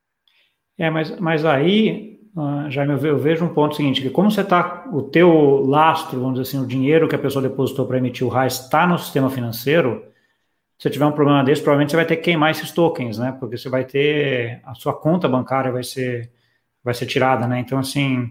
É, 0.77 0.89
mas, 0.89 1.20
mas 1.20 1.44
aí 1.44 2.20
Uh, 2.35 2.71
Jaime, 2.71 2.93
eu 3.03 3.17
vejo 3.17 3.43
um 3.43 3.53
ponto 3.53 3.75
seguinte, 3.75 4.01
que 4.01 4.09
como 4.09 4.31
você 4.31 4.39
está, 4.39 4.85
o 4.91 5.01
teu 5.01 5.65
lastro, 5.65 6.17
vamos 6.19 6.39
dizer 6.39 6.50
assim, 6.50 6.63
o 6.63 6.67
dinheiro 6.67 7.07
que 7.09 7.15
a 7.15 7.19
pessoa 7.19 7.41
depositou 7.41 7.85
para 7.85 7.97
emitir 7.97 8.25
o 8.25 8.29
RAI 8.29 8.47
está 8.47 8.88
no 8.88 8.97
sistema 8.97 9.29
financeiro, 9.29 10.05
se 10.79 10.89
tiver 10.89 11.05
um 11.05 11.11
problema 11.11 11.43
desse, 11.43 11.61
provavelmente 11.61 11.91
você 11.91 11.97
vai 11.97 12.05
ter 12.05 12.15
que 12.15 12.23
queimar 12.23 12.51
esses 12.51 12.71
tokens, 12.71 13.17
né? 13.17 13.35
Porque 13.38 13.57
você 13.57 13.69
vai 13.69 13.83
ter, 13.83 14.61
a 14.63 14.73
sua 14.73 14.93
conta 14.93 15.27
bancária 15.27 15.71
vai 15.71 15.83
ser, 15.83 16.31
vai 16.83 16.93
ser 16.93 17.05
tirada, 17.05 17.45
né? 17.45 17.59
Então, 17.59 17.77
assim, 17.77 18.23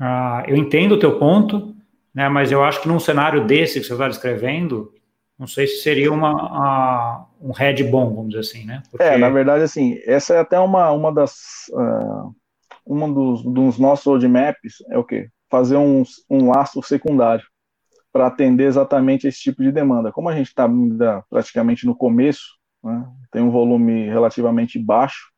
uh, 0.00 0.46
eu 0.46 0.56
entendo 0.56 0.92
o 0.92 0.98
teu 0.98 1.18
ponto, 1.18 1.74
né? 2.14 2.28
Mas 2.28 2.52
eu 2.52 2.62
acho 2.62 2.80
que 2.80 2.88
num 2.88 3.00
cenário 3.00 3.44
desse 3.44 3.80
que 3.80 3.86
você 3.86 3.92
está 3.92 4.08
descrevendo, 4.08 4.94
não 5.36 5.48
sei 5.48 5.66
se 5.66 5.82
seria 5.82 6.12
uma, 6.12 7.26
uh, 7.40 7.48
um 7.48 7.52
head 7.52 7.82
bom, 7.84 8.08
vamos 8.14 8.28
dizer 8.28 8.40
assim, 8.40 8.64
né? 8.64 8.82
Porque... 8.88 9.04
É, 9.04 9.18
na 9.18 9.28
verdade, 9.28 9.64
assim, 9.64 10.00
essa 10.06 10.34
é 10.34 10.38
até 10.38 10.60
uma, 10.60 10.92
uma 10.92 11.12
das... 11.12 11.66
Uh 11.72 12.32
um 12.86 13.12
dos, 13.12 13.42
dos 13.42 13.78
nossos 13.78 14.06
roadmaps 14.06 14.76
é 14.90 14.98
o 14.98 15.04
quê? 15.04 15.28
Fazer 15.50 15.76
um, 15.76 16.02
um 16.30 16.50
lastro 16.50 16.82
secundário 16.82 17.44
para 18.12 18.26
atender 18.26 18.64
exatamente 18.64 19.26
esse 19.26 19.40
tipo 19.40 19.62
de 19.62 19.72
demanda. 19.72 20.12
Como 20.12 20.28
a 20.28 20.36
gente 20.36 20.48
está 20.48 20.68
praticamente 21.30 21.86
no 21.86 21.96
começo, 21.96 22.42
né, 22.82 23.06
tem 23.30 23.42
um 23.42 23.50
volume 23.50 24.06
relativamente 24.08 24.78
baixo, 24.78 25.32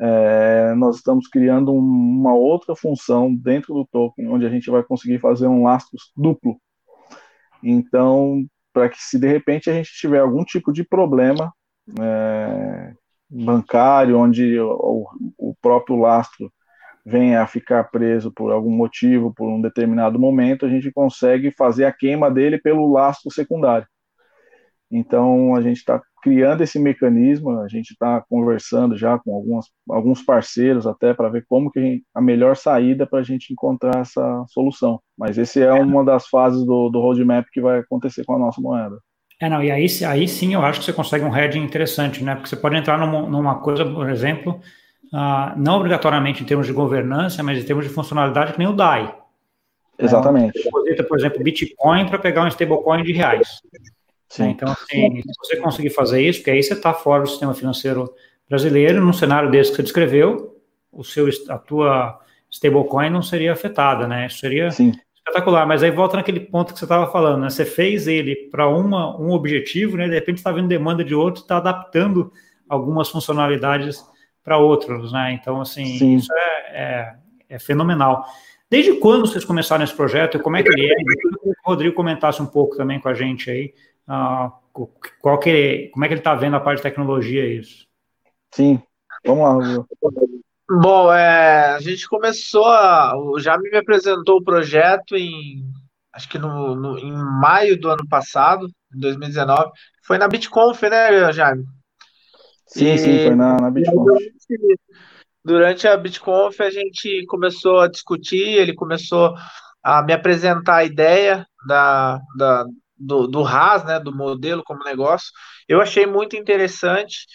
é, 0.00 0.74
nós 0.76 0.96
estamos 0.96 1.28
criando 1.28 1.74
uma 1.74 2.32
outra 2.32 2.74
função 2.74 3.34
dentro 3.34 3.74
do 3.74 3.86
token, 3.86 4.28
onde 4.28 4.46
a 4.46 4.48
gente 4.48 4.70
vai 4.70 4.82
conseguir 4.82 5.18
fazer 5.18 5.46
um 5.46 5.64
lastro 5.64 5.98
duplo. 6.16 6.58
Então, 7.62 8.42
para 8.72 8.88
que 8.88 8.96
se 8.98 9.18
de 9.18 9.28
repente 9.28 9.68
a 9.68 9.74
gente 9.74 9.90
tiver 9.92 10.20
algum 10.20 10.42
tipo 10.42 10.72
de 10.72 10.82
problema 10.82 11.52
é, 12.00 12.94
bancário, 13.28 14.18
onde 14.18 14.58
o, 14.58 15.06
o 15.36 15.54
próprio 15.60 15.96
lastro 15.96 16.50
venha 17.04 17.42
a 17.42 17.46
ficar 17.46 17.84
preso 17.84 18.32
por 18.32 18.52
algum 18.52 18.70
motivo, 18.70 19.32
por 19.34 19.48
um 19.48 19.60
determinado 19.60 20.18
momento, 20.18 20.66
a 20.66 20.68
gente 20.68 20.90
consegue 20.92 21.50
fazer 21.50 21.84
a 21.84 21.92
queima 21.92 22.30
dele 22.30 22.58
pelo 22.58 22.92
lastro 22.92 23.30
secundário. 23.32 23.86
Então, 24.90 25.54
a 25.54 25.60
gente 25.62 25.78
está 25.78 26.02
criando 26.22 26.62
esse 26.62 26.78
mecanismo, 26.78 27.60
a 27.60 27.68
gente 27.68 27.92
está 27.92 28.22
conversando 28.28 28.96
já 28.96 29.18
com 29.18 29.34
algumas, 29.34 29.66
alguns 29.88 30.22
parceiros 30.22 30.86
até 30.86 31.14
para 31.14 31.28
ver 31.28 31.44
como 31.48 31.70
que 31.70 31.78
a, 31.78 31.82
gente, 31.82 32.04
a 32.14 32.20
melhor 32.20 32.56
saída 32.56 33.06
para 33.06 33.20
a 33.20 33.22
gente 33.22 33.52
encontrar 33.52 34.00
essa 34.00 34.44
solução. 34.48 35.00
Mas 35.16 35.38
esse 35.38 35.62
é 35.62 35.72
uma 35.72 36.04
das 36.04 36.26
fases 36.28 36.64
do, 36.64 36.90
do 36.90 37.00
roadmap 37.00 37.46
que 37.52 37.60
vai 37.60 37.78
acontecer 37.78 38.24
com 38.24 38.34
a 38.34 38.38
nossa 38.38 38.60
moeda. 38.60 38.98
É, 39.40 39.48
não, 39.48 39.62
e 39.62 39.70
aí, 39.70 39.86
aí 40.06 40.28
sim 40.28 40.52
eu 40.52 40.62
acho 40.62 40.80
que 40.80 40.86
você 40.86 40.92
consegue 40.92 41.24
um 41.24 41.34
hedging 41.34 41.64
interessante, 41.64 42.22
né? 42.22 42.34
Porque 42.34 42.48
você 42.48 42.56
pode 42.56 42.76
entrar 42.76 42.98
numa, 42.98 43.22
numa 43.22 43.58
coisa, 43.60 43.86
por 43.86 44.10
exemplo, 44.10 44.60
uh, 45.12 45.58
não 45.58 45.76
obrigatoriamente 45.76 46.42
em 46.42 46.46
termos 46.46 46.66
de 46.66 46.72
governança, 46.72 47.42
mas 47.42 47.58
em 47.58 47.64
termos 47.64 47.84
de 47.84 47.92
funcionalidade, 47.92 48.52
que 48.52 48.58
nem 48.58 48.68
o 48.68 48.72
DAI. 48.72 49.14
Exatamente. 49.98 50.58
Você 50.58 50.64
deposita, 50.64 51.04
por 51.04 51.18
exemplo, 51.18 51.42
Bitcoin 51.42 52.06
para 52.06 52.18
pegar 52.18 52.44
um 52.44 52.48
stablecoin 52.48 53.02
de 53.02 53.12
reais. 53.12 53.60
Sim. 54.28 54.50
Então, 54.50 54.72
assim, 54.72 55.20
se 55.20 55.32
você 55.38 55.56
conseguir 55.56 55.90
fazer 55.90 56.22
isso, 56.22 56.38
porque 56.38 56.52
aí 56.52 56.62
você 56.62 56.72
está 56.72 56.94
fora 56.94 57.22
do 57.22 57.28
sistema 57.28 57.52
financeiro 57.52 58.12
brasileiro, 58.48 59.04
num 59.04 59.12
cenário 59.12 59.50
desse 59.50 59.70
que 59.70 59.76
você 59.76 59.82
descreveu, 59.82 60.56
o 60.92 61.04
seu, 61.04 61.28
a 61.48 61.58
tua 61.58 62.18
stablecoin 62.50 63.10
não 63.10 63.22
seria 63.22 63.52
afetada, 63.52 64.08
né? 64.08 64.26
Isso 64.26 64.38
seria 64.38 64.70
Sim. 64.70 64.92
espetacular. 65.14 65.66
Mas 65.66 65.82
aí 65.82 65.90
volta 65.90 66.16
naquele 66.16 66.40
ponto 66.40 66.72
que 66.72 66.78
você 66.78 66.84
estava 66.84 67.10
falando, 67.10 67.42
né? 67.42 67.50
Você 67.50 67.64
fez 67.64 68.06
ele 68.06 68.34
para 68.50 68.68
um 68.68 69.30
objetivo, 69.30 69.96
né? 69.96 70.08
De 70.08 70.14
repente 70.14 70.38
está 70.38 70.50
vendo 70.50 70.68
demanda 70.68 71.04
de 71.04 71.14
outro, 71.14 71.42
está 71.42 71.58
adaptando 71.58 72.32
algumas 72.68 73.08
funcionalidades 73.08 74.04
para 74.50 74.58
outros, 74.58 75.12
né? 75.12 75.32
Então, 75.32 75.60
assim, 75.60 75.84
Sim. 75.96 76.16
isso 76.16 76.32
é, 76.32 76.72
é, 76.72 77.14
é, 77.50 77.58
fenomenal. 77.60 78.24
Desde 78.68 78.94
quando 78.94 79.28
vocês 79.28 79.44
começaram 79.44 79.84
esse 79.84 79.94
projeto 79.94 80.36
e 80.36 80.40
como 80.40 80.56
é 80.56 80.62
que 80.64 80.68
ele 80.70 80.86
é? 80.86 80.92
Eu 80.92 81.52
o 81.52 81.54
Rodrigo 81.64 81.94
comentasse 81.94 82.42
um 82.42 82.46
pouco 82.46 82.76
também 82.76 82.98
com 82.98 83.08
a 83.08 83.14
gente 83.14 83.48
aí, 83.48 83.72
uh, 84.08 84.50
qual 85.20 85.38
que, 85.38 85.88
como 85.92 86.04
é 86.04 86.08
que 86.08 86.14
ele 86.14 86.20
está 86.20 86.34
vendo 86.34 86.56
a 86.56 86.60
parte 86.60 86.78
de 86.78 86.82
tecnologia 86.82 87.46
isso? 87.46 87.86
Sim, 88.52 88.82
vamos 89.24 89.44
lá, 89.44 89.84
Rodrigo. 90.02 90.40
Bom, 90.68 91.12
é, 91.12 91.74
a 91.74 91.80
gente 91.80 92.08
começou, 92.08 92.66
a, 92.66 93.16
o 93.16 93.38
Jami 93.38 93.70
me 93.70 93.78
apresentou 93.78 94.38
o 94.38 94.44
projeto 94.44 95.16
em, 95.16 95.64
acho 96.12 96.28
que 96.28 96.38
no, 96.38 96.74
no, 96.74 96.98
em 96.98 97.12
maio 97.12 97.78
do 97.80 97.88
ano 97.88 98.06
passado, 98.08 98.66
em 98.92 98.98
2019, 98.98 99.70
foi 100.02 100.18
na 100.18 100.26
BitConf, 100.26 100.82
né, 100.88 101.32
Jami? 101.32 101.64
Sim, 102.70 102.94
e, 102.94 102.98
sim, 102.98 103.18
foi 103.24 103.34
na, 103.34 103.56
na 103.56 103.70
BitConf. 103.70 104.22
Durante 105.44 105.88
a 105.88 105.96
BitConf 105.96 106.60
a 106.60 106.70
gente 106.70 107.24
começou 107.26 107.80
a 107.80 107.88
discutir, 107.88 108.42
ele 108.42 108.74
começou 108.74 109.34
a 109.82 110.02
me 110.02 110.12
apresentar 110.12 110.76
a 110.76 110.84
ideia 110.84 111.46
da, 111.66 112.20
da, 112.36 112.64
do, 112.96 113.26
do 113.26 113.42
RAS, 113.42 113.84
né, 113.84 113.98
do 113.98 114.14
modelo 114.14 114.62
como 114.64 114.84
negócio. 114.84 115.30
Eu 115.66 115.80
achei 115.80 116.06
muito 116.06 116.36
interessante 116.36 117.26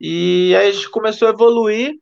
e 0.00 0.54
aí 0.56 0.68
a 0.68 0.72
gente 0.72 0.88
começou 0.90 1.28
a 1.28 1.32
evoluir, 1.32 1.92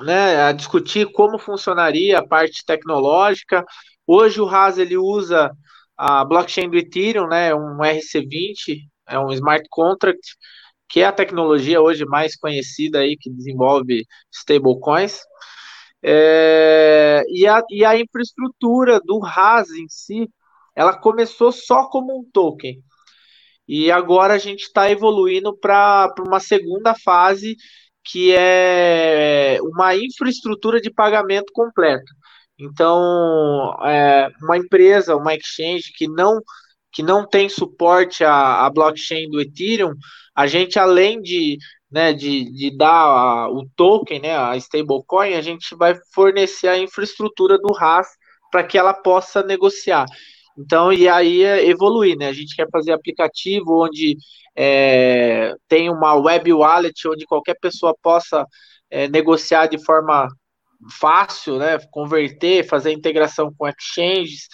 né, 0.00 0.42
a 0.42 0.52
discutir 0.52 1.10
como 1.12 1.38
funcionaria 1.38 2.18
a 2.18 2.26
parte 2.26 2.64
tecnológica. 2.64 3.64
Hoje 4.06 4.40
o 4.40 4.44
RAS 4.44 4.78
ele 4.78 4.96
usa 4.96 5.52
a 5.96 6.24
blockchain 6.24 6.68
do 6.68 6.76
Ethereum, 6.76 7.28
né, 7.28 7.54
um 7.54 7.78
RC20, 7.78 8.80
é 9.08 9.18
um 9.18 9.30
smart 9.32 9.66
contract 9.70 10.36
que 10.88 11.00
é 11.00 11.06
a 11.06 11.12
tecnologia 11.12 11.80
hoje 11.80 12.04
mais 12.04 12.36
conhecida 12.36 13.00
aí 13.00 13.16
que 13.16 13.30
desenvolve 13.30 14.04
stablecoins. 14.32 15.20
É, 16.02 17.24
e, 17.28 17.46
a, 17.46 17.62
e 17.70 17.84
a 17.84 17.98
infraestrutura 17.98 19.00
do 19.00 19.18
RAS 19.18 19.70
em 19.70 19.88
si, 19.88 20.30
ela 20.74 20.96
começou 20.96 21.50
só 21.50 21.88
como 21.88 22.18
um 22.18 22.24
token. 22.32 22.82
E 23.68 23.90
agora 23.90 24.34
a 24.34 24.38
gente 24.38 24.62
está 24.62 24.90
evoluindo 24.90 25.56
para 25.56 26.14
uma 26.20 26.38
segunda 26.38 26.94
fase, 26.94 27.56
que 28.04 28.32
é 28.32 29.58
uma 29.62 29.96
infraestrutura 29.96 30.80
de 30.80 30.90
pagamento 30.92 31.52
completa. 31.52 32.04
Então, 32.58 33.74
é, 33.84 34.28
uma 34.42 34.56
empresa, 34.56 35.16
uma 35.16 35.34
exchange 35.34 35.92
que 35.94 36.06
não, 36.08 36.40
que 36.96 37.02
não 37.02 37.28
tem 37.28 37.46
suporte 37.46 38.24
à, 38.24 38.64
à 38.64 38.70
blockchain 38.70 39.28
do 39.28 39.38
Ethereum, 39.38 39.92
a 40.34 40.46
gente, 40.46 40.78
além 40.78 41.20
de, 41.20 41.58
né, 41.90 42.14
de, 42.14 42.50
de 42.50 42.74
dar 42.74 42.88
a, 42.88 43.50
o 43.50 43.68
token, 43.76 44.18
né, 44.18 44.34
a 44.34 44.56
stablecoin, 44.56 45.34
a 45.34 45.42
gente 45.42 45.76
vai 45.76 45.94
fornecer 46.14 46.68
a 46.68 46.78
infraestrutura 46.78 47.58
do 47.58 47.70
RAS 47.74 48.08
para 48.50 48.64
que 48.64 48.78
ela 48.78 48.94
possa 48.94 49.42
negociar. 49.42 50.06
Então, 50.58 50.90
e 50.90 51.06
aí 51.06 51.42
é 51.42 51.68
evoluir, 51.68 52.16
né? 52.16 52.28
A 52.28 52.32
gente 52.32 52.56
quer 52.56 52.66
fazer 52.72 52.92
aplicativo 52.92 53.84
onde 53.84 54.16
é, 54.56 55.52
tem 55.68 55.90
uma 55.90 56.14
web 56.14 56.50
wallet, 56.50 57.06
onde 57.06 57.26
qualquer 57.26 57.58
pessoa 57.60 57.94
possa 58.02 58.46
é, 58.90 59.06
negociar 59.06 59.66
de 59.66 59.76
forma 59.84 60.26
fácil, 60.98 61.58
né? 61.58 61.78
Converter, 61.90 62.66
fazer 62.66 62.92
integração 62.92 63.52
com 63.54 63.68
exchanges. 63.68 64.48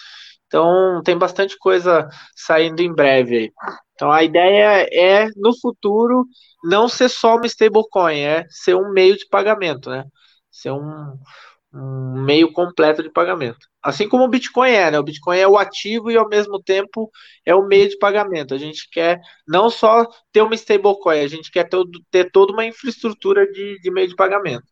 Então, 0.52 1.02
tem 1.02 1.16
bastante 1.16 1.56
coisa 1.58 2.10
saindo 2.36 2.82
em 2.82 2.94
breve 2.94 3.36
aí. 3.38 3.52
Então 3.94 4.12
a 4.12 4.22
ideia 4.22 4.86
é, 4.92 5.28
no 5.34 5.58
futuro, 5.58 6.26
não 6.62 6.88
ser 6.88 7.08
só 7.08 7.36
uma 7.36 7.46
stablecoin, 7.46 8.18
é 8.20 8.44
ser 8.50 8.74
um 8.74 8.92
meio 8.92 9.16
de 9.16 9.26
pagamento, 9.28 9.88
né? 9.88 10.04
Ser 10.50 10.72
um, 10.72 11.16
um 11.72 12.22
meio 12.22 12.52
completo 12.52 13.02
de 13.02 13.10
pagamento. 13.10 13.58
Assim 13.82 14.06
como 14.08 14.24
o 14.24 14.28
Bitcoin 14.28 14.70
é, 14.70 14.90
né? 14.90 14.98
O 14.98 15.02
Bitcoin 15.02 15.38
é 15.38 15.48
o 15.48 15.56
ativo 15.56 16.10
e 16.10 16.16
ao 16.18 16.28
mesmo 16.28 16.62
tempo 16.62 17.10
é 17.46 17.54
o 17.54 17.66
meio 17.66 17.88
de 17.88 17.96
pagamento. 17.98 18.54
A 18.54 18.58
gente 18.58 18.88
quer 18.90 19.20
não 19.48 19.70
só 19.70 20.06
ter 20.32 20.42
uma 20.42 20.54
stablecoin, 20.54 21.20
a 21.20 21.28
gente 21.28 21.50
quer 21.50 21.66
ter, 21.68 21.78
ter 22.10 22.30
toda 22.30 22.52
uma 22.52 22.66
infraestrutura 22.66 23.50
de, 23.50 23.80
de 23.80 23.90
meio 23.90 24.08
de 24.08 24.16
pagamento. 24.16 24.64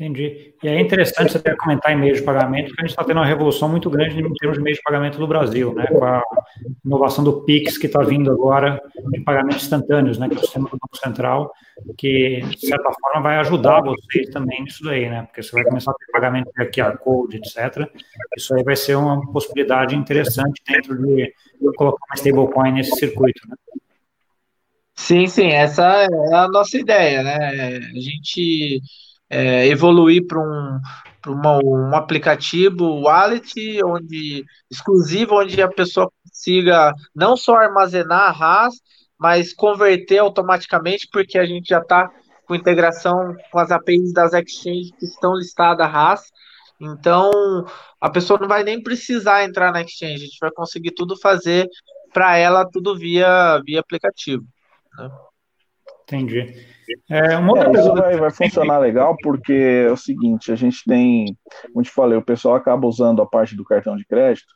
Entendi. 0.00 0.54
E 0.62 0.66
é 0.66 0.80
interessante 0.80 1.30
você 1.30 1.38
ter 1.38 1.54
comentar 1.58 1.92
em 1.92 1.96
meios 1.96 2.20
de 2.20 2.24
pagamento, 2.24 2.68
porque 2.68 2.80
a 2.80 2.84
gente 2.86 2.92
está 2.92 3.04
tendo 3.04 3.18
uma 3.18 3.26
revolução 3.26 3.68
muito 3.68 3.90
grande 3.90 4.18
em 4.18 4.32
termos 4.32 4.56
de 4.56 4.64
meios 4.64 4.78
de 4.78 4.82
pagamento 4.82 5.20
no 5.20 5.26
Brasil, 5.26 5.74
né? 5.74 5.84
Com 5.88 6.02
a 6.02 6.22
inovação 6.82 7.22
do 7.22 7.42
Pix 7.42 7.76
que 7.76 7.84
está 7.84 8.00
vindo 8.00 8.32
agora 8.32 8.80
de 9.12 9.20
pagamentos 9.20 9.62
instantâneos, 9.62 10.16
né? 10.16 10.26
Que 10.26 10.36
é 10.36 10.38
o 10.38 10.40
sistema 10.40 10.70
do 10.70 10.78
Banco 10.78 10.96
Central, 10.96 11.52
que 11.98 12.40
de 12.40 12.66
certa 12.66 12.90
forma 12.98 13.20
vai 13.20 13.36
ajudar 13.40 13.82
vocês 13.82 14.30
também 14.30 14.62
nisso 14.62 14.82
daí, 14.84 15.06
né? 15.06 15.24
Porque 15.24 15.42
você 15.42 15.52
vai 15.52 15.64
começar 15.64 15.90
a 15.90 15.94
ter 15.94 16.10
pagamento 16.10 16.50
de 16.56 16.64
QR 16.70 16.96
Code, 16.96 17.36
etc. 17.36 17.86
Isso 18.34 18.54
aí 18.54 18.64
vai 18.64 18.76
ser 18.76 18.94
uma 18.94 19.20
possibilidade 19.30 19.94
interessante 19.94 20.62
dentro 20.66 20.96
de 20.96 21.30
colocar 21.76 22.02
uma 22.08 22.14
stablecoin 22.14 22.72
nesse 22.72 22.98
circuito, 22.98 23.46
né? 23.46 23.54
Sim, 24.94 25.26
sim, 25.26 25.48
essa 25.48 25.84
é 25.84 26.34
a 26.34 26.48
nossa 26.48 26.78
ideia, 26.78 27.22
né? 27.22 27.36
A 27.36 28.00
gente 28.00 28.80
é, 29.30 29.68
evoluir 29.68 30.26
para 30.26 30.40
um, 30.40 30.80
um 31.64 31.94
aplicativo 31.94 33.00
wallet 33.02 33.80
onde 33.84 34.44
exclusivo 34.68 35.36
onde 35.36 35.62
a 35.62 35.68
pessoa 35.68 36.10
consiga 36.24 36.92
não 37.14 37.36
só 37.36 37.54
armazenar 37.54 38.22
a 38.22 38.30
RAS, 38.32 38.74
mas 39.18 39.54
converter 39.54 40.18
automaticamente, 40.18 41.08
porque 41.12 41.38
a 41.38 41.46
gente 41.46 41.68
já 41.68 41.78
está 41.78 42.10
com 42.46 42.54
integração 42.54 43.36
com 43.52 43.58
as 43.58 43.70
APIs 43.70 44.12
das 44.12 44.32
exchanges 44.32 44.90
que 44.98 45.04
estão 45.04 45.36
listadas 45.36 45.86
a 45.86 45.88
RAS. 45.88 46.32
Então, 46.80 47.30
a 48.00 48.10
pessoa 48.10 48.40
não 48.40 48.48
vai 48.48 48.64
nem 48.64 48.82
precisar 48.82 49.44
entrar 49.44 49.70
na 49.70 49.82
exchange, 49.82 50.14
a 50.14 50.26
gente 50.26 50.38
vai 50.40 50.50
conseguir 50.50 50.92
tudo 50.92 51.16
fazer 51.20 51.68
para 52.12 52.36
ela, 52.36 52.68
tudo 52.68 52.96
via, 52.96 53.60
via 53.64 53.80
aplicativo. 53.80 54.44
Né? 54.98 55.10
Entendi. 56.10 56.52
É, 57.08 57.36
uma 57.36 57.52
outra 57.52 57.68
é, 57.68 57.80
isso 57.80 57.94
vai, 57.94 58.16
vai 58.16 58.30
funcionar 58.30 58.78
legal 58.78 59.16
porque 59.22 59.52
é 59.52 59.92
o 59.92 59.96
seguinte, 59.96 60.50
a 60.50 60.56
gente 60.56 60.82
tem, 60.84 61.36
como 61.72 61.84
te 61.84 61.90
falei, 61.90 62.18
o 62.18 62.24
pessoal 62.24 62.56
acaba 62.56 62.86
usando 62.86 63.22
a 63.22 63.26
parte 63.26 63.54
do 63.54 63.64
cartão 63.64 63.96
de 63.96 64.04
crédito, 64.04 64.52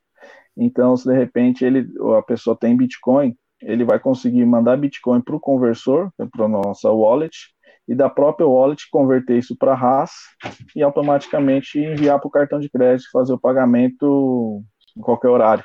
então 0.56 0.96
se 0.96 1.08
de 1.08 1.14
repente 1.14 1.64
ele, 1.64 1.86
a 2.18 2.22
pessoa 2.22 2.56
tem 2.56 2.76
Bitcoin, 2.76 3.36
ele 3.62 3.84
vai 3.84 4.00
conseguir 4.00 4.44
mandar 4.44 4.76
Bitcoin 4.76 5.20
para 5.20 5.36
o 5.36 5.40
conversor, 5.40 6.10
para 6.32 6.46
a 6.46 6.48
nossa 6.48 6.90
wallet, 6.90 7.54
e 7.86 7.94
da 7.94 8.08
própria 8.08 8.46
wallet 8.46 8.88
converter 8.90 9.38
isso 9.38 9.56
para 9.56 9.74
RAS 9.74 10.10
e 10.74 10.82
automaticamente 10.82 11.78
enviar 11.78 12.18
para 12.18 12.28
o 12.28 12.30
cartão 12.30 12.58
de 12.58 12.68
crédito, 12.68 13.10
fazer 13.12 13.32
o 13.32 13.38
pagamento 13.38 14.62
em 14.96 15.00
qualquer 15.00 15.28
horário. 15.28 15.64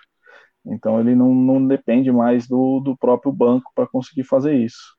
Então 0.66 1.00
ele 1.00 1.16
não, 1.16 1.34
não 1.34 1.66
depende 1.66 2.12
mais 2.12 2.48
do, 2.48 2.80
do 2.82 2.98
próprio 2.98 3.32
banco 3.32 3.72
para 3.74 3.88
conseguir 3.88 4.24
fazer 4.24 4.54
isso. 4.54 4.99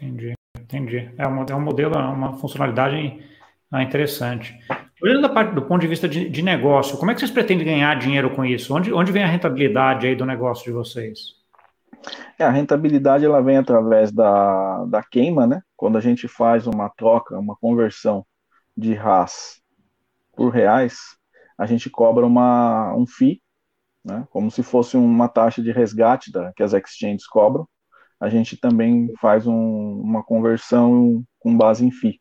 Entendi, 0.00 0.34
entendi. 0.58 1.14
É 1.18 1.28
um, 1.28 1.44
é 1.44 1.54
um 1.54 1.60
modelo, 1.60 1.94
é 1.94 1.98
uma 1.98 2.32
funcionalidade 2.38 3.22
ah, 3.70 3.82
interessante. 3.82 4.58
Olhando 5.02 5.22
da 5.22 5.28
parte 5.28 5.54
do 5.54 5.62
ponto 5.62 5.80
de 5.80 5.86
vista 5.86 6.08
de, 6.08 6.28
de, 6.28 6.42
negócio, 6.42 6.98
como 6.98 7.10
é 7.10 7.14
que 7.14 7.20
vocês 7.20 7.30
pretendem 7.30 7.66
ganhar 7.66 7.98
dinheiro 7.98 8.34
com 8.34 8.44
isso? 8.44 8.74
Onde, 8.74 8.92
onde 8.92 9.12
vem 9.12 9.22
a 9.22 9.26
rentabilidade 9.26 10.06
aí 10.06 10.16
do 10.16 10.26
negócio 10.26 10.64
de 10.64 10.72
vocês? 10.72 11.40
É, 12.38 12.44
a 12.44 12.50
rentabilidade 12.50 13.24
ela 13.24 13.42
vem 13.42 13.58
através 13.58 14.10
da, 14.10 14.84
da 14.86 15.02
queima, 15.02 15.46
né? 15.46 15.62
Quando 15.76 15.98
a 15.98 16.00
gente 16.00 16.26
faz 16.26 16.66
uma 16.66 16.88
troca, 16.88 17.38
uma 17.38 17.56
conversão 17.56 18.24
de 18.76 18.94
RAS 18.94 19.60
por 20.34 20.50
reais, 20.50 20.98
a 21.58 21.66
gente 21.66 21.90
cobra 21.90 22.24
uma, 22.24 22.94
um 22.94 23.06
FII, 23.06 23.42
né? 24.02 24.26
como 24.30 24.50
se 24.50 24.62
fosse 24.62 24.96
uma 24.96 25.28
taxa 25.28 25.62
de 25.62 25.70
resgate 25.70 26.32
da, 26.32 26.52
que 26.54 26.62
as 26.62 26.72
exchanges 26.72 27.26
cobram. 27.26 27.68
A 28.20 28.28
gente 28.28 28.56
também 28.56 29.12
faz 29.20 29.46
um, 29.46 30.00
uma 30.00 30.22
conversão 30.22 31.24
com 31.38 31.56
base 31.56 31.84
em 31.84 31.90
FII, 31.90 32.20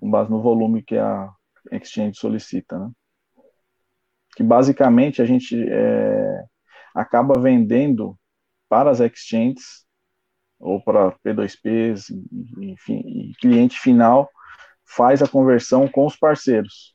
com 0.00 0.10
base 0.10 0.30
no 0.30 0.40
volume 0.40 0.82
que 0.82 0.96
a 0.96 1.30
exchange 1.70 2.18
solicita. 2.18 2.78
Né? 2.78 2.90
Que 4.34 4.42
basicamente 4.42 5.20
a 5.20 5.26
gente 5.26 5.54
é, 5.68 6.44
acaba 6.94 7.38
vendendo 7.38 8.18
para 8.68 8.90
as 8.90 9.00
exchanges 9.00 9.86
ou 10.58 10.82
para 10.82 11.12
P2Ps, 11.24 12.06
enfim, 12.60 13.02
e 13.04 13.32
cliente 13.40 13.78
final 13.78 14.28
faz 14.84 15.22
a 15.22 15.28
conversão 15.28 15.86
com 15.86 16.06
os 16.06 16.16
parceiros. 16.16 16.94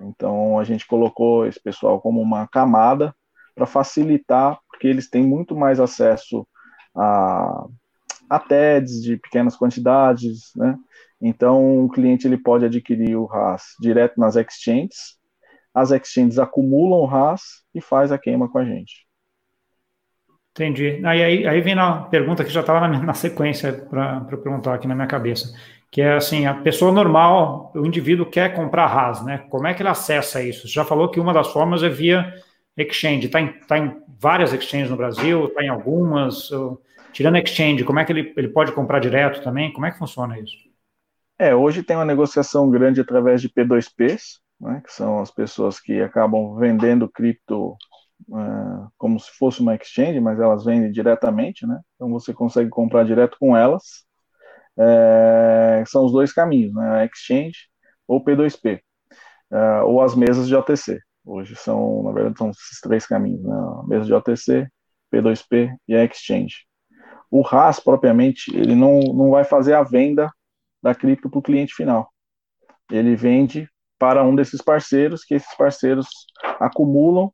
Então 0.00 0.58
a 0.58 0.64
gente 0.64 0.86
colocou 0.86 1.46
esse 1.46 1.60
pessoal 1.60 2.00
como 2.00 2.20
uma 2.20 2.46
camada 2.46 3.14
para 3.54 3.66
facilitar, 3.66 4.58
porque 4.68 4.86
eles 4.86 5.08
têm 5.08 5.24
muito 5.24 5.56
mais 5.56 5.80
acesso 5.80 6.46
a, 6.94 7.66
a 8.28 8.38
TEDs 8.38 9.02
de 9.02 9.16
pequenas 9.16 9.56
quantidades, 9.56 10.50
né? 10.56 10.76
Então 11.20 11.84
o 11.84 11.88
cliente 11.88 12.26
ele 12.26 12.36
pode 12.36 12.64
adquirir 12.64 13.16
o 13.16 13.24
RAS 13.24 13.74
direto 13.80 14.20
nas 14.20 14.36
exchanges, 14.36 15.18
as 15.74 15.90
exchanges 15.90 16.38
acumulam 16.38 17.00
o 17.00 17.06
RAS 17.06 17.64
e 17.74 17.80
faz 17.80 18.12
a 18.12 18.18
queima 18.18 18.48
com 18.48 18.58
a 18.58 18.64
gente. 18.64 19.04
Entendi. 20.50 21.00
Aí, 21.04 21.22
aí, 21.22 21.46
aí 21.48 21.60
vem 21.60 21.76
a 21.76 22.02
pergunta 22.02 22.44
que 22.44 22.50
já 22.50 22.60
estava 22.60 22.86
na, 22.86 23.02
na, 23.02 23.14
sequência 23.14 23.72
para 23.72 24.20
perguntar 24.20 24.74
aqui 24.74 24.86
na 24.86 24.94
minha 24.94 25.08
cabeça, 25.08 25.52
que 25.90 26.00
é 26.00 26.14
assim, 26.14 26.46
a 26.46 26.54
pessoa 26.54 26.92
normal, 26.92 27.72
o 27.74 27.84
indivíduo 27.84 28.24
quer 28.24 28.54
comprar 28.54 28.86
RAS, 28.86 29.24
né? 29.24 29.38
Como 29.50 29.66
é 29.66 29.74
que 29.74 29.82
ele 29.82 29.88
acessa 29.88 30.40
isso? 30.40 30.68
Você 30.68 30.74
já 30.74 30.84
falou 30.84 31.10
que 31.10 31.18
uma 31.18 31.32
das 31.32 31.48
formas 31.52 31.82
é 31.82 31.88
via 31.88 32.32
exchange. 32.76 33.26
Está 33.26 33.40
em, 33.40 33.52
tá 33.66 33.78
em 33.78 33.96
várias 34.18 34.52
exchanges 34.52 34.90
no 34.90 34.96
Brasil, 34.96 35.46
está 35.46 35.62
em 35.62 35.68
algumas. 35.68 36.50
Tirando 37.12 37.38
exchange, 37.38 37.84
como 37.84 38.00
é 38.00 38.04
que 38.04 38.12
ele, 38.12 38.32
ele 38.36 38.48
pode 38.48 38.72
comprar 38.72 38.98
direto 38.98 39.42
também? 39.42 39.72
Como 39.72 39.86
é 39.86 39.90
que 39.90 39.98
funciona 39.98 40.38
isso? 40.38 40.56
É, 41.38 41.54
hoje 41.54 41.82
tem 41.82 41.96
uma 41.96 42.04
negociação 42.04 42.70
grande 42.70 43.00
através 43.00 43.40
de 43.40 43.48
P2Ps, 43.48 44.38
né, 44.60 44.80
que 44.84 44.92
são 44.92 45.18
as 45.18 45.30
pessoas 45.30 45.80
que 45.80 46.00
acabam 46.00 46.56
vendendo 46.56 47.08
cripto 47.08 47.76
é, 48.32 48.86
como 48.96 49.18
se 49.18 49.30
fosse 49.32 49.60
uma 49.60 49.74
exchange, 49.74 50.20
mas 50.20 50.38
elas 50.40 50.64
vendem 50.64 50.90
diretamente, 50.90 51.66
né? 51.66 51.80
Então 51.94 52.08
você 52.10 52.32
consegue 52.32 52.70
comprar 52.70 53.04
direto 53.04 53.36
com 53.38 53.56
elas. 53.56 54.04
É, 54.76 55.84
são 55.86 56.04
os 56.04 56.12
dois 56.12 56.32
caminhos, 56.32 56.72
né? 56.74 57.06
Exchange 57.06 57.68
ou 58.06 58.24
P2P, 58.24 58.80
é, 59.50 59.80
ou 59.82 60.02
as 60.02 60.14
mesas 60.14 60.48
de 60.48 60.54
OTC. 60.54 61.00
Hoje 61.24 61.56
são, 61.56 62.02
na 62.02 62.12
verdade, 62.12 62.38
são 62.38 62.50
esses 62.50 62.80
três 62.80 63.06
caminhos, 63.06 63.42
né? 63.42 63.54
A 63.54 63.86
mesa 63.86 64.04
de 64.04 64.12
OTC, 64.12 64.68
P2P 65.12 65.74
e 65.88 65.94
a 65.94 66.04
exchange. 66.04 66.66
O 67.30 67.40
RAS, 67.40 67.80
propriamente, 67.80 68.54
ele 68.54 68.74
não, 68.74 69.00
não 69.00 69.30
vai 69.30 69.44
fazer 69.44 69.74
a 69.74 69.82
venda 69.82 70.30
da 70.82 70.94
cripto 70.94 71.30
para 71.30 71.38
o 71.38 71.42
cliente 71.42 71.74
final. 71.74 72.12
Ele 72.90 73.16
vende 73.16 73.68
para 73.98 74.22
um 74.22 74.34
desses 74.34 74.60
parceiros, 74.60 75.24
que 75.24 75.34
esses 75.34 75.56
parceiros 75.56 76.06
acumulam 76.60 77.32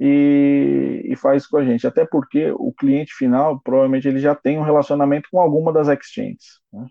e, 0.00 1.02
e, 1.04 1.16
faz 1.16 1.46
com 1.46 1.58
a 1.58 1.64
gente. 1.64 1.86
Até 1.86 2.04
porque 2.04 2.50
o 2.52 2.72
cliente 2.72 3.14
final, 3.14 3.60
provavelmente, 3.60 4.08
ele 4.08 4.18
já 4.18 4.34
tem 4.34 4.58
um 4.58 4.62
relacionamento 4.62 5.28
com 5.30 5.40
alguma 5.40 5.72
das 5.72 5.88
exchanges. 5.88 6.60
Né? 6.72 6.86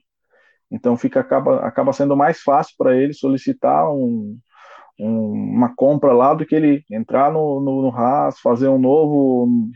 Então, 0.72 0.98
fica, 0.98 1.20
acaba, 1.20 1.60
acaba 1.66 1.94
sendo 1.94 2.16
mais 2.16 2.42
fácil 2.42 2.74
para 2.78 2.96
ele 2.96 3.14
solicitar 3.14 3.92
um, 3.92 4.38
um, 5.00 5.32
uma 5.32 5.74
compra 5.76 6.14
lá 6.14 6.34
do 6.34 6.46
que 6.46 6.56
ele 6.56 6.84
entrar 6.92 7.32
no, 7.32 7.60
no, 7.60 7.82
no 7.84 7.90
RAS, 7.90 8.40
fazer 8.40 8.68
um 8.68 8.80
novo 8.80 9.70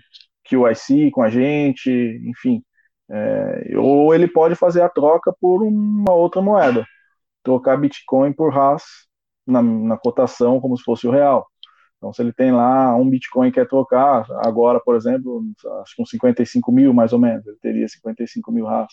QIC 0.44 1.12
com 1.12 1.22
a 1.22 1.30
gente, 1.30 1.90
enfim. 2.26 2.64
É, 3.10 3.78
ou 3.78 4.14
ele 4.16 4.28
pode 4.28 4.56
fazer 4.56 4.82
a 4.82 4.90
troca 4.90 5.34
por 5.40 5.64
uma 5.64 6.14
outra 6.14 6.42
moeda, 6.42 6.86
trocar 7.44 7.78
Bitcoin 7.78 8.34
por 8.34 8.54
RAS 8.54 8.84
na, 9.46 9.62
na 9.62 9.98
cotação 9.98 10.60
como 10.62 10.78
se 10.78 10.84
fosse 10.84 11.08
o 11.08 11.12
real. 11.12 11.48
Então, 11.98 12.12
se 12.14 12.22
ele 12.22 12.34
tem 12.34 12.52
lá 12.52 12.96
um 12.96 13.08
Bitcoin 13.10 13.50
e 13.50 13.52
quer 13.52 13.68
trocar, 13.68 14.26
agora, 14.44 14.80
por 14.80 14.96
exemplo, 14.96 15.44
acho 15.82 15.96
que 15.96 16.02
uns 16.02 16.10
55 16.10 16.72
mil 16.72 16.94
mais 16.94 17.14
ou 17.14 17.20
menos, 17.20 17.46
ele 17.46 17.58
teria 17.62 17.88
55 17.88 18.52
mil 18.52 18.66
RAS, 18.66 18.92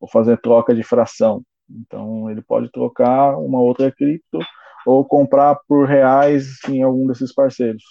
ou 0.00 0.08
fazer 0.08 0.38
troca 0.38 0.74
de 0.74 0.82
fração. 0.82 1.42
Então, 1.70 2.30
ele 2.30 2.42
pode 2.42 2.70
trocar 2.70 3.38
uma 3.38 3.60
outra 3.60 3.90
cripto 3.90 4.38
ou 4.86 5.04
comprar 5.04 5.56
por 5.68 5.86
reais 5.86 6.58
em 6.68 6.82
algum 6.82 7.06
desses 7.06 7.32
parceiros. 7.32 7.82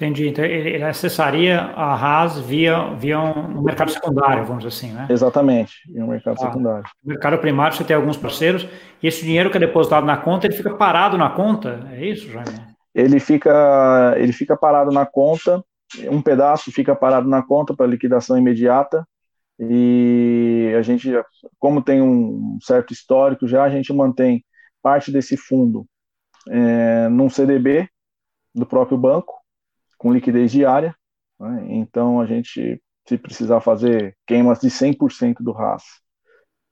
Entendi. 0.00 0.28
Então, 0.28 0.42
ele 0.42 0.82
acessaria 0.82 1.60
a 1.60 1.94
RAS 1.94 2.38
via, 2.38 2.94
via 2.94 3.20
um 3.20 3.60
mercado 3.60 3.90
secundário, 3.90 4.46
vamos 4.46 4.64
dizer 4.64 4.74
assim, 4.74 4.94
né? 4.94 5.06
Exatamente, 5.10 5.74
via 5.92 6.02
um 6.02 6.08
mercado 6.08 6.38
ah, 6.40 6.46
secundário. 6.46 6.84
No 7.04 7.12
mercado 7.12 7.36
primário 7.36 7.76
você 7.76 7.84
tem 7.84 7.94
alguns 7.94 8.16
parceiros, 8.16 8.66
e 9.02 9.06
esse 9.06 9.22
dinheiro 9.22 9.50
que 9.50 9.58
é 9.58 9.60
depositado 9.60 10.06
na 10.06 10.16
conta, 10.16 10.46
ele 10.46 10.56
fica 10.56 10.74
parado 10.74 11.18
na 11.18 11.28
conta? 11.28 11.86
É 11.92 12.06
isso, 12.06 12.30
Jaime? 12.30 12.70
Ele 12.94 13.20
fica, 13.20 14.14
ele 14.16 14.32
fica 14.32 14.56
parado 14.56 14.90
na 14.90 15.04
conta, 15.04 15.62
um 16.10 16.22
pedaço 16.22 16.72
fica 16.72 16.96
parado 16.96 17.28
na 17.28 17.42
conta 17.42 17.76
para 17.76 17.86
liquidação 17.86 18.38
imediata, 18.38 19.06
e 19.58 20.74
a 20.78 20.80
gente, 20.80 21.12
como 21.58 21.82
tem 21.82 22.00
um 22.00 22.56
certo 22.62 22.94
histórico 22.94 23.46
já, 23.46 23.64
a 23.64 23.68
gente 23.68 23.92
mantém 23.92 24.42
parte 24.82 25.12
desse 25.12 25.36
fundo 25.36 25.86
é, 26.48 27.08
num 27.08 27.28
CDB 27.28 27.88
do 28.54 28.66
próprio 28.66 28.98
banco, 28.98 29.34
com 29.98 30.12
liquidez 30.12 30.50
diária. 30.50 30.94
Né? 31.38 31.66
Então, 31.68 32.20
a 32.20 32.26
gente, 32.26 32.82
se 33.06 33.18
precisar 33.18 33.60
fazer 33.60 34.16
queimas 34.26 34.60
de 34.60 34.68
100% 34.68 35.36
do 35.40 35.52
RAS, 35.52 35.84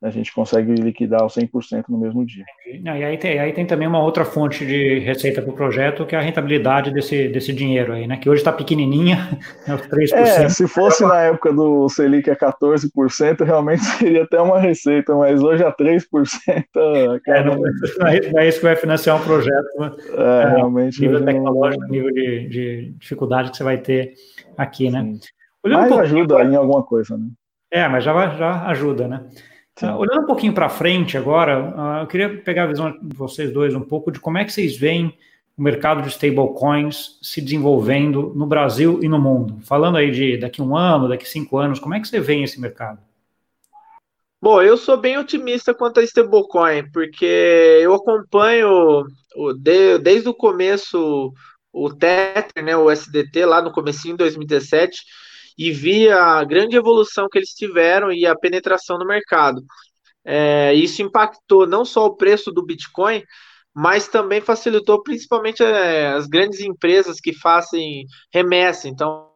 a 0.00 0.10
gente 0.10 0.32
consegue 0.32 0.72
liquidar 0.74 1.24
o 1.24 1.26
100% 1.26 1.86
no 1.88 1.98
mesmo 1.98 2.24
dia. 2.24 2.44
E 2.64 2.88
aí 2.88 3.18
tem, 3.18 3.38
aí 3.40 3.52
tem 3.52 3.66
também 3.66 3.88
uma 3.88 4.00
outra 4.00 4.24
fonte 4.24 4.64
de 4.64 5.00
receita 5.00 5.42
para 5.42 5.50
o 5.50 5.56
projeto, 5.56 6.06
que 6.06 6.14
é 6.14 6.18
a 6.18 6.22
rentabilidade 6.22 6.92
desse, 6.92 7.26
desse 7.28 7.52
dinheiro 7.52 7.92
aí, 7.92 8.06
né? 8.06 8.16
Que 8.16 8.30
hoje 8.30 8.40
está 8.40 8.52
pequenininha, 8.52 9.16
é 9.66 9.74
os 9.74 9.82
3%. 9.82 10.12
É, 10.14 10.48
se 10.48 10.68
fosse 10.68 11.04
na 11.04 11.22
época 11.22 11.52
do 11.52 11.88
Selic 11.88 12.30
a 12.30 12.36
14%, 12.36 13.44
realmente 13.44 13.82
seria 13.98 14.22
até 14.22 14.40
uma 14.40 14.60
receita, 14.60 15.16
mas 15.16 15.42
hoje 15.42 15.64
a 15.64 15.72
3%... 15.72 16.04
É, 17.26 17.44
não, 17.44 17.56
não, 17.56 18.40
é 18.40 18.48
isso 18.48 18.58
que 18.60 18.66
vai 18.66 18.76
financiar 18.76 19.16
um 19.16 19.24
projeto, 19.24 19.66
né? 19.80 19.90
É, 20.16 20.42
é 20.42 20.48
realmente... 20.50 21.00
Nível 21.00 21.24
tecnológico, 21.24 21.82
não... 21.82 21.90
nível 21.90 22.12
de, 22.12 22.48
de, 22.48 22.94
dificuldade 22.98 23.50
que 23.50 23.56
você 23.56 23.64
vai 23.64 23.78
ter 23.78 24.12
aqui, 24.56 24.90
né? 24.90 25.14
Mas 25.64 25.90
um 25.90 25.98
ajuda 25.98 26.44
em 26.44 26.54
alguma 26.54 26.84
coisa, 26.84 27.16
né? 27.18 27.26
É, 27.70 27.88
mas 27.88 28.04
já, 28.04 28.28
já 28.36 28.66
ajuda, 28.66 29.08
né? 29.08 29.26
Uh, 29.80 29.96
olhando 29.96 30.22
um 30.22 30.26
pouquinho 30.26 30.52
para 30.52 30.68
frente 30.68 31.16
agora, 31.16 31.60
uh, 31.60 32.02
eu 32.02 32.06
queria 32.06 32.28
pegar 32.38 32.64
a 32.64 32.66
visão 32.66 32.90
de 33.00 33.16
vocês 33.16 33.52
dois 33.52 33.74
um 33.74 33.80
pouco 33.80 34.10
de 34.10 34.18
como 34.18 34.38
é 34.38 34.44
que 34.44 34.52
vocês 34.52 34.76
veem 34.76 35.16
o 35.56 35.62
mercado 35.62 36.02
de 36.02 36.08
stablecoins 36.08 37.18
se 37.22 37.40
desenvolvendo 37.40 38.32
no 38.34 38.46
Brasil 38.46 39.00
e 39.02 39.08
no 39.08 39.20
mundo. 39.20 39.58
Falando 39.62 39.96
aí 39.96 40.10
de 40.10 40.36
daqui 40.36 40.60
um 40.60 40.76
ano, 40.76 41.08
daqui 41.08 41.28
cinco 41.28 41.58
anos, 41.58 41.78
como 41.78 41.94
é 41.94 42.00
que 42.00 42.08
você 42.08 42.20
vê 42.20 42.42
esse 42.42 42.60
mercado? 42.60 43.00
Bom, 44.40 44.62
eu 44.62 44.76
sou 44.76 44.96
bem 44.96 45.18
otimista 45.18 45.74
quanto 45.74 45.98
a 45.98 46.02
stablecoin, 46.04 46.90
porque 46.92 47.80
eu 47.82 47.92
acompanho 47.92 49.04
o, 49.36 49.52
de, 49.52 49.98
desde 49.98 50.28
o 50.28 50.34
começo 50.34 51.32
o 51.72 51.94
Tether, 51.94 52.64
né, 52.64 52.76
o 52.76 52.90
SDT, 52.90 53.44
lá 53.44 53.62
no 53.62 53.72
comecinho 53.72 54.14
de 54.14 54.18
2017, 54.18 55.02
e 55.58 55.72
vi 55.72 56.08
a 56.08 56.44
grande 56.44 56.76
evolução 56.76 57.28
que 57.28 57.38
eles 57.38 57.50
tiveram 57.50 58.12
e 58.12 58.24
a 58.24 58.36
penetração 58.36 58.96
no 58.96 59.04
mercado. 59.04 59.60
É, 60.24 60.72
isso 60.74 61.02
impactou 61.02 61.66
não 61.66 61.84
só 61.84 62.06
o 62.06 62.16
preço 62.16 62.52
do 62.52 62.64
Bitcoin, 62.64 63.22
mas 63.74 64.08
também 64.08 64.40
facilitou 64.40 65.02
principalmente 65.02 65.62
é, 65.62 66.08
as 66.08 66.26
grandes 66.26 66.60
empresas 66.60 67.20
que 67.20 67.32
fazem 67.32 68.06
remessa. 68.32 68.88
Então, 68.88 69.30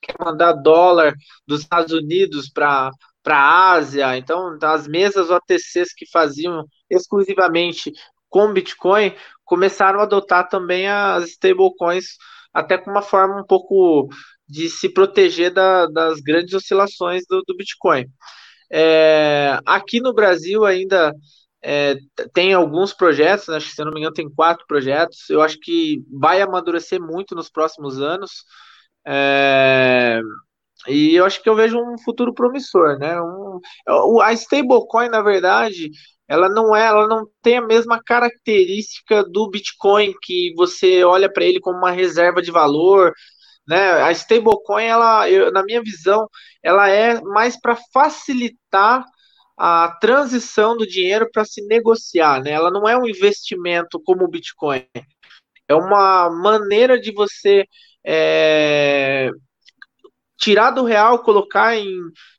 quer 0.00 0.14
mandar 0.18 0.52
dólar 0.54 1.14
dos 1.46 1.60
Estados 1.60 1.92
Unidos 1.92 2.50
para 2.50 2.90
para 3.22 3.36
a 3.36 3.72
Ásia. 3.72 4.16
Então, 4.16 4.58
as 4.62 4.88
mesas 4.88 5.30
OTCs 5.30 5.94
que 5.94 6.10
faziam 6.10 6.64
exclusivamente 6.90 7.92
com 8.28 8.52
Bitcoin 8.52 9.14
começaram 9.44 10.00
a 10.00 10.04
adotar 10.04 10.48
também 10.48 10.88
as 10.88 11.28
stablecoins, 11.28 12.16
até 12.52 12.76
com 12.76 12.90
uma 12.90 13.02
forma 13.02 13.40
um 13.40 13.46
pouco 13.46 14.08
de 14.48 14.68
se 14.68 14.88
proteger 14.88 15.52
da, 15.52 15.86
das 15.86 16.20
grandes 16.20 16.54
oscilações 16.54 17.24
do, 17.28 17.42
do 17.46 17.56
Bitcoin. 17.56 18.06
É, 18.70 19.58
aqui 19.66 20.00
no 20.00 20.14
Brasil 20.14 20.64
ainda 20.64 21.12
é, 21.62 21.96
tem 22.34 22.52
alguns 22.52 22.92
projetos, 22.92 23.48
acho 23.48 23.68
que 23.68 23.74
se 23.74 23.80
eu 23.82 23.86
não 23.86 23.92
me 23.92 24.00
engano 24.00 24.14
tem 24.14 24.28
quatro 24.30 24.66
projetos. 24.66 25.28
Eu 25.30 25.42
acho 25.42 25.58
que 25.60 26.02
vai 26.10 26.40
amadurecer 26.40 27.00
muito 27.00 27.34
nos 27.34 27.50
próximos 27.50 28.00
anos. 28.00 28.44
É, 29.06 30.20
e 30.88 31.14
eu 31.14 31.24
acho 31.24 31.42
que 31.42 31.48
eu 31.48 31.54
vejo 31.54 31.78
um 31.78 31.96
futuro 31.98 32.34
promissor, 32.34 32.98
né? 32.98 33.20
Um, 33.20 34.20
a 34.20 34.32
stablecoin, 34.32 35.08
na 35.08 35.22
verdade, 35.22 35.90
ela 36.28 36.48
não 36.48 36.74
é, 36.74 36.86
ela 36.86 37.06
não 37.06 37.26
tem 37.42 37.58
a 37.58 37.66
mesma 37.66 38.02
característica 38.02 39.22
do 39.24 39.48
Bitcoin 39.50 40.12
que 40.22 40.52
você 40.56 41.04
olha 41.04 41.32
para 41.32 41.44
ele 41.44 41.60
como 41.60 41.78
uma 41.78 41.90
reserva 41.92 42.42
de 42.42 42.50
valor, 42.50 43.12
né? 43.66 44.02
A 44.02 44.12
stablecoin, 44.12 44.84
ela, 44.84 45.28
eu, 45.30 45.52
na 45.52 45.62
minha 45.62 45.82
visão, 45.82 46.28
ela 46.62 46.88
é 46.88 47.20
mais 47.20 47.60
para 47.60 47.76
facilitar 47.92 49.04
a 49.56 49.96
transição 50.00 50.76
do 50.76 50.86
dinheiro 50.86 51.28
para 51.30 51.44
se 51.44 51.64
negociar, 51.66 52.42
né? 52.42 52.50
Ela 52.50 52.70
não 52.70 52.88
é 52.88 52.96
um 52.96 53.06
investimento 53.06 54.00
como 54.04 54.24
o 54.24 54.28
Bitcoin, 54.28 54.84
é 55.68 55.74
uma 55.74 56.30
maneira 56.30 57.00
de 57.00 57.12
você 57.12 57.64
é, 58.04 59.30
tirar 60.38 60.70
do 60.72 60.84
real, 60.84 61.22
colocar 61.22 61.76
em, 61.76 61.96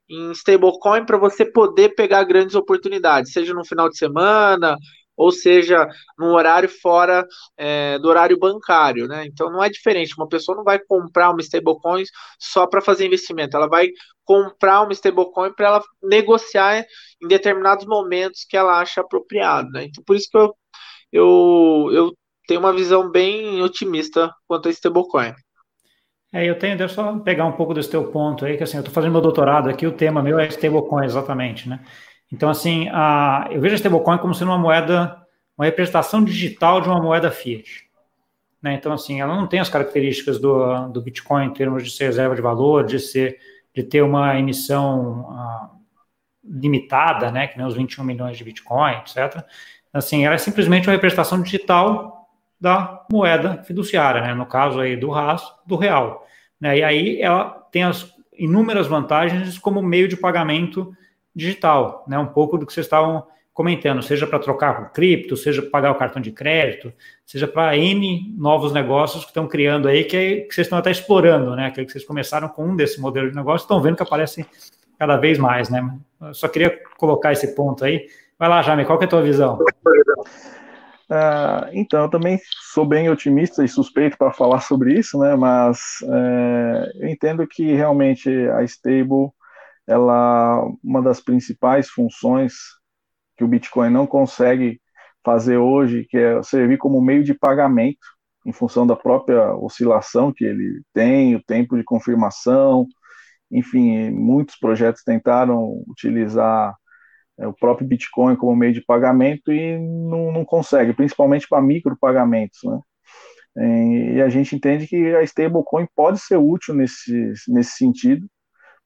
em 0.10 0.32
stablecoin 0.32 1.06
para 1.06 1.18
você 1.18 1.46
poder 1.46 1.96
pegar 1.96 2.24
grandes 2.26 2.56
oportunidades, 2.56 3.32
seja 3.32 3.54
no 3.54 3.66
final 3.66 3.90
de 3.90 3.98
semana, 3.98 4.76
ou 5.16 5.32
seja, 5.32 5.88
num 6.18 6.34
horário 6.34 6.70
fora 6.70 7.26
é, 7.58 7.98
do 8.00 8.08
horário 8.08 8.38
bancário, 8.38 9.08
né? 9.08 9.26
Então 9.26 9.52
não 9.52 9.64
é 9.64 9.70
diferente. 9.70 10.16
Uma 10.18 10.28
pessoa 10.28 10.56
não 10.58 10.64
vai 10.64 10.80
comprar 10.80 11.30
uma 11.30 11.42
stablecoin 11.42 12.04
só 12.40 12.68
para 12.68 12.82
fazer 12.82 13.06
investimento, 13.06 13.56
ela 13.56 13.68
vai 13.68 13.90
comprar 14.26 14.82
uma 14.82 14.94
stablecoin 14.94 15.54
para 15.54 15.68
ela 15.68 15.84
negociar 16.02 16.86
em 17.22 17.28
determinados 17.28 17.86
momentos 17.86 18.46
que 18.48 18.58
ela 18.58 18.80
acha 18.80 19.02
apropriado, 19.02 19.70
né? 19.72 19.86
Então 19.86 20.04
por 20.04 20.16
isso 20.16 20.30
que 20.30 20.38
eu, 20.38 20.56
eu, 21.12 21.90
eu 21.92 22.14
tenho 22.48 22.60
uma 22.60 22.74
visão 22.74 23.10
bem 23.10 23.62
otimista 23.62 24.32
quanto 24.48 24.68
a 24.68 24.72
stablecoin. 24.72 25.34
É, 26.36 26.50
eu 26.50 26.58
tenho, 26.58 26.76
deixa 26.76 27.00
eu 27.00 27.06
só 27.06 27.20
pegar 27.20 27.46
um 27.46 27.52
pouco 27.52 27.76
desse 27.76 27.92
teu 27.92 28.10
ponto 28.10 28.44
aí, 28.44 28.58
que 28.58 28.64
assim, 28.64 28.78
eu 28.78 28.82
estou 28.82 28.94
fazendo 28.94 29.12
meu 29.12 29.22
doutorado 29.22 29.70
aqui, 29.70 29.86
o 29.86 29.92
tema 29.92 30.24
meu 30.24 30.40
é 30.40 30.48
stablecoin, 30.48 31.06
exatamente, 31.06 31.70
né? 31.70 31.80
Então, 32.34 32.50
assim, 32.50 32.90
a, 32.92 33.48
eu 33.52 33.62
vejo 33.62 33.76
a 33.76 33.78
stablecoin 33.78 34.18
como 34.18 34.34
sendo 34.34 34.50
uma 34.50 34.58
moeda, 34.58 35.24
uma 35.56 35.66
representação 35.66 36.24
digital 36.24 36.82
de 36.82 36.90
uma 36.90 37.00
moeda 37.00 37.30
fiat. 37.30 37.88
Né? 38.60 38.74
Então, 38.74 38.92
assim, 38.92 39.22
ela 39.22 39.36
não 39.36 39.46
tem 39.46 39.60
as 39.60 39.70
características 39.70 40.40
do, 40.40 40.88
do 40.88 41.00
Bitcoin 41.00 41.46
em 41.46 41.54
termos 41.54 41.84
de 41.84 41.92
ser 41.92 42.06
reserva 42.06 42.36
de 42.36 42.42
valor, 42.42 42.86
de 42.86 43.00
ser, 43.00 43.38
de 43.72 43.84
ter 43.84 44.02
uma 44.02 44.40
emissão 44.40 45.30
uh, 45.30 45.78
limitada, 46.44 47.30
né, 47.30 47.46
que 47.46 47.56
nem 47.56 47.68
os 47.68 47.76
21 47.76 48.04
milhões 48.04 48.36
de 48.36 48.44
Bitcoin, 48.44 48.94
etc. 48.94 49.46
Assim, 49.94 50.26
ela 50.26 50.34
é 50.34 50.40
simplesmente 50.40 50.88
uma 50.88 50.94
representação 50.94 51.40
digital 51.40 52.28
da 52.60 53.06
moeda 53.12 53.62
fiduciária, 53.64 54.22
né? 54.22 54.34
no 54.34 54.48
caso 54.48 54.80
aí 54.80 54.98
do 54.98 55.12
RAS, 55.12 55.44
do 55.68 55.76
real. 55.76 56.26
Né? 56.60 56.80
E 56.80 56.84
aí 56.84 57.22
ela 57.22 57.50
tem 57.72 57.84
as 57.84 58.12
inúmeras 58.36 58.88
vantagens 58.88 59.60
como 59.60 59.84
meio 59.84 60.08
de 60.08 60.18
pagamento 60.18 60.96
digital, 61.36 62.04
né? 62.08 62.18
Um 62.18 62.28
pouco 62.28 62.58
do 62.58 62.66
que 62.66 62.74
vocês 62.74 62.86
estavam 62.86 63.26
comentando, 63.54 64.02
seja 64.02 64.26
para 64.26 64.40
trocar 64.40 64.78
com 64.78 64.94
cripto, 64.94 65.38
seja 65.38 65.62
para 65.62 65.70
pagar 65.70 65.92
o 65.92 65.96
cartão 65.96 66.22
de 66.22 66.32
crédito, 66.32 66.92
seja 67.24 67.48
para 67.48 67.78
N 67.78 68.34
novos 68.36 68.74
negócios 68.74 69.24
que 69.24 69.30
estão 69.30 69.48
criando 69.48 69.88
aí, 69.88 70.04
que, 70.04 70.18
é, 70.18 70.36
que 70.42 70.54
vocês 70.54 70.66
estão 70.66 70.80
até 70.80 70.90
explorando, 70.90 71.56
né? 71.56 71.70
Que 71.70 71.88
vocês 71.88 72.04
começaram 72.04 72.50
com 72.50 72.66
um 72.66 72.76
desse 72.76 73.00
modelo 73.00 73.30
de 73.30 73.36
negócio, 73.36 73.66
estão 73.66 73.82
vendo 73.82 73.96
que 73.96 74.04
aparece 74.04 74.46
cada 74.98 75.18
vez 75.18 75.38
mais, 75.38 75.70
né? 75.70 75.88
Eu 76.22 76.34
só 76.34 76.48
queria 76.48 76.82
colocar 76.98 77.32
esse 77.32 77.54
ponto 77.56 77.86
aí. 77.86 78.08
Vai 78.40 78.50
lá, 78.50 78.62
Jaime, 78.62 78.86
qual 78.86 78.98
que 78.98 79.06
é 79.06 79.08
a 79.08 79.10
tua 79.10 79.22
visão? 79.22 79.60
Uh, 81.10 81.70
então, 81.74 82.04
eu 82.04 82.10
também 82.10 82.40
sou 82.74 82.86
bem 82.86 83.10
otimista 83.10 83.64
e 83.64 83.68
suspeito 83.68 84.18
para 84.18 84.34
falar 84.34 84.62
sobre 84.62 84.98
isso, 84.98 85.20
né? 85.20 85.36
Mas 85.36 85.98
é, 86.02 86.92
eu 86.96 87.08
entendo 87.10 87.46
que 87.46 87.74
realmente 87.74 88.30
a 88.50 88.64
Stable 88.64 89.30
ela 89.88 90.64
uma 90.84 91.02
das 91.02 91.20
principais 91.20 91.90
funções 91.90 92.54
que 93.38 93.44
o 93.44 93.48
Bitcoin 93.48 93.90
não 93.90 94.08
consegue 94.08 94.82
fazer 95.24 95.58
hoje, 95.58 96.06
que 96.10 96.18
é 96.18 96.42
servir 96.44 96.78
como 96.78 97.02
meio 97.02 97.24
de 97.24 97.34
pagamento 97.34 98.06
em 98.46 98.52
função 98.52 98.86
da 98.86 98.96
própria 98.96 99.56
oscilação 99.56 100.34
que 100.34 100.44
ele 100.44 100.82
tem, 100.94 101.36
o 101.36 101.44
tempo 101.44 101.78
de 101.78 101.84
confirmação, 101.84 102.86
enfim, 103.50 104.10
muitos 104.12 104.58
projetos 104.58 105.04
tentaram 105.04 105.84
utilizar 105.88 106.76
é, 107.40 107.48
o 107.48 107.54
próprio 107.54 107.88
Bitcoin 107.88 108.36
como 108.36 108.56
meio 108.56 108.74
de 108.74 108.82
pagamento 108.82 109.52
e 109.52 109.78
não, 109.80 110.32
não 110.32 110.46
consegue, 110.46 110.94
principalmente 110.94 111.48
para 111.48 111.62
micropagamentos, 111.62 112.60
né? 112.64 112.80
E 113.56 114.20
a 114.22 114.30
gente 114.30 114.56
entende 114.56 114.88
que 114.88 115.16
a 115.16 115.22
stablecoin 115.22 115.88
pode 115.96 116.20
ser 116.20 116.38
útil 116.38 116.74
nesse, 116.74 117.34
nesse 117.48 117.78
sentido, 117.78 118.28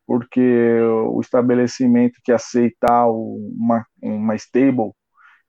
porque 0.08 0.80
o 1.10 1.20
estabelecimento 1.20 2.22
que 2.24 2.32
aceitar 2.32 3.08
uma, 3.12 3.86
uma 4.02 4.36
stable, 4.36 4.93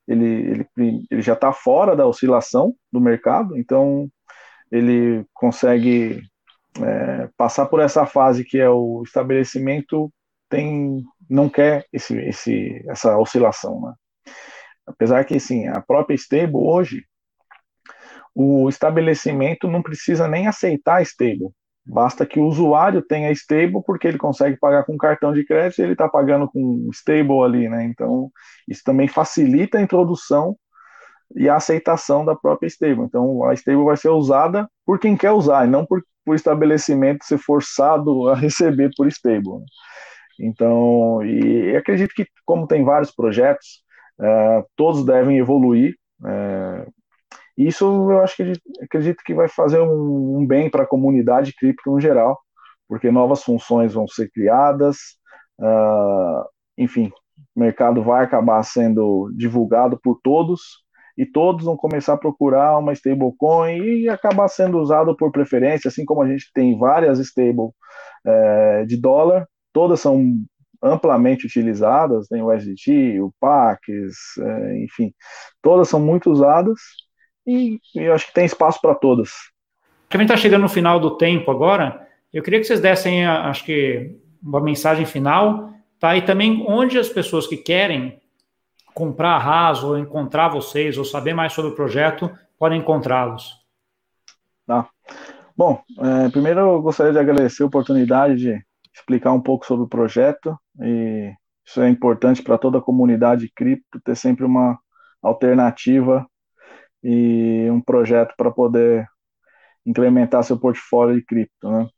ele, 0.07 0.67
ele, 0.77 1.07
ele 1.09 1.23
já 1.23 1.35
está 1.35 1.53
fora 1.53 1.95
da 1.95 2.07
oscilação 2.07 2.75
do 2.93 3.01
mercado, 3.01 3.57
então 3.57 4.11
ele 4.71 5.25
consegue 5.33 6.21
é, 6.83 7.29
passar 7.37 7.67
por 7.67 7.81
essa 7.81 8.05
fase 8.05 8.45
que 8.45 8.59
é 8.59 8.69
o 8.69 9.03
estabelecimento 9.07 10.13
tem 10.49 11.05
não 11.29 11.49
quer 11.49 11.87
esse, 11.93 12.17
esse, 12.19 12.85
essa 12.89 13.17
oscilação, 13.19 13.81
né? 13.81 13.95
Apesar 14.87 15.25
que, 15.25 15.39
sim, 15.39 15.69
a 15.69 15.83
própria 15.83 16.15
stable 16.15 16.57
hoje, 16.57 17.05
o 18.35 18.69
estabelecimento 18.69 19.69
não 19.69 19.83
precisa 19.83 20.27
nem 20.27 20.47
aceitar 20.47 20.97
a 20.97 21.03
stable. 21.03 21.51
Basta 21.91 22.27
que 22.27 22.39
o 22.39 22.45
usuário 22.45 23.01
tenha 23.01 23.33
stable, 23.33 23.83
porque 23.87 24.07
ele 24.07 24.19
consegue 24.19 24.59
pagar 24.59 24.85
com 24.85 24.97
cartão 24.99 25.33
de 25.33 25.43
crédito 25.43 25.79
e 25.79 25.83
ele 25.85 25.93
está 25.93 26.07
pagando 26.07 26.47
com 26.47 26.91
stable 26.93 27.43
ali, 27.43 27.69
né? 27.69 27.85
Então, 27.85 28.31
isso 28.69 28.83
também 28.85 29.09
facilita 29.09 29.79
a 29.79 29.83
introdução 29.83 30.55
e 31.35 31.49
a 31.49 31.57
aceitação 31.57 32.27
da 32.27 32.37
própria 32.37 32.69
stable. 32.69 33.05
Então, 33.05 33.43
a 33.45 33.55
stable 33.55 33.85
vai 33.85 33.97
ser 33.97 34.11
usada 34.11 34.69
por 34.85 34.99
quem 34.99 35.17
quer 35.17 35.31
usar, 35.33 35.67
e 35.67 35.71
não 35.71 35.87
por, 35.87 36.03
por 36.27 36.35
estabelecimento 36.35 37.25
ser 37.25 37.39
forçado 37.39 38.29
a 38.29 38.35
receber 38.37 38.91
por 38.95 39.07
stable. 39.09 39.61
Né? 39.61 39.65
Então, 40.41 41.25
e 41.25 41.75
acredito 41.75 42.13
que, 42.15 42.27
como 42.45 42.67
tem 42.67 42.85
vários 42.85 43.11
projetos, 43.11 43.83
uh, 44.21 44.63
todos 44.77 45.07
devem 45.07 45.39
evoluir. 45.39 45.97
Uh, 46.21 46.98
isso 47.67 47.85
eu 48.13 48.21
acho 48.23 48.37
que 48.37 48.53
acredito 48.81 49.23
que 49.25 49.35
vai 49.35 49.49
fazer 49.49 49.81
um, 49.81 50.39
um 50.39 50.47
bem 50.47 50.71
para 50.71 50.85
a 50.85 50.87
comunidade 50.87 51.53
cripto 51.53 51.91
no 51.91 52.01
geral, 52.01 52.39
porque 52.87 53.11
novas 53.11 53.43
funções 53.43 53.95
vão 53.95 54.07
ser 54.07 54.31
criadas, 54.31 54.97
uh, 55.59 56.49
enfim, 56.79 57.11
o 57.57 57.61
mercado 57.61 58.03
vai 58.03 58.25
acabar 58.25 58.63
sendo 58.63 59.29
divulgado 59.37 59.99
por 60.01 60.21
todos 60.23 60.85
e 61.17 61.27
todos 61.27 61.65
vão 61.65 61.77
começar 61.77 62.13
a 62.15 62.19
procurar 62.19 62.79
uma 62.79 62.93
stablecoin 62.93 63.83
e 63.83 64.09
acabar 64.09 64.47
sendo 64.47 64.79
usado 64.79 65.17
por 65.17 65.33
preferência, 65.33 65.89
assim 65.89 66.05
como 66.05 66.23
a 66.23 66.29
gente 66.29 66.53
tem 66.55 66.79
várias 66.79 67.19
stable 67.19 67.71
uh, 68.25 68.87
de 68.87 68.97
dólar, 68.97 69.49
todas 69.73 69.99
são 69.99 70.25
amplamente 70.81 71.45
utilizadas, 71.45 72.29
tem 72.29 72.41
o 72.41 72.53
SDT, 72.53 73.21
o 73.21 73.33
PAX, 73.41 73.89
uh, 74.39 74.75
enfim, 74.77 75.13
todas 75.61 75.89
são 75.89 75.99
muito 75.99 76.31
usadas 76.31 76.79
e, 77.49 77.81
eu 77.95 78.13
acho 78.13 78.27
que 78.27 78.35
tem 78.35 78.45
espaço 78.45 78.81
para 78.81 78.95
todas. 78.95 79.31
A 80.11 80.17
gente 80.17 80.27
está 80.27 80.37
chegando 80.37 80.63
no 80.63 80.69
final 80.69 81.01
do 81.01 81.17
tempo 81.17 81.51
agora. 81.51 82.07
Eu 82.33 82.43
queria 82.43 82.61
que 82.61 82.67
vocês 82.67 82.81
dessem, 82.81 83.27
acho 83.27 83.65
que, 83.65 84.17
uma 84.43 84.61
mensagem 84.61 85.07
final, 85.07 85.73
tá? 85.99 86.17
E 86.17 86.23
também 86.23 86.65
onde 86.69 86.99
as 86.99 87.09
pessoas 87.09 87.47
que 87.47 87.57
querem 87.57 88.21
comprar 88.95 89.37
a 89.37 89.39
RAS 89.39 89.83
ou 89.83 89.99
encontrar 89.99 90.49
vocês 90.49 90.99
ou 90.99 91.05
saber 91.05 91.33
mais 91.33 91.53
sobre 91.53 91.71
o 91.71 91.75
projeto 91.75 92.31
podem 92.59 92.81
encontrá-los. 92.81 93.55
Tá. 94.67 94.89
Bom, 95.57 95.83
é, 95.99 96.29
primeiro 96.29 96.61
eu 96.61 96.83
gostaria 96.83 97.13
de 97.13 97.19
agradecer 97.19 97.63
a 97.63 97.67
oportunidade 97.67 98.37
de 98.37 98.63
explicar 98.95 99.33
um 99.33 99.41
pouco 99.41 99.65
sobre 99.65 99.85
o 99.85 99.89
projeto 99.89 100.59
e 100.81 101.33
isso 101.67 101.81
é 101.81 101.89
importante 101.89 102.43
para 102.43 102.59
toda 102.59 102.79
a 102.79 102.83
comunidade 102.83 103.51
cripto 103.55 104.01
ter 104.01 104.17
sempre 104.17 104.45
uma 104.45 104.79
alternativa 105.23 106.27
e 107.03 107.69
um 107.71 107.81
projeto 107.81 108.35
para 108.37 108.51
poder 108.51 109.07
implementar 109.87 110.45
seu 110.45 110.59
portfólio 110.59 111.17
de 111.17 111.25
cripto, 111.25 111.71
né? 111.71 111.89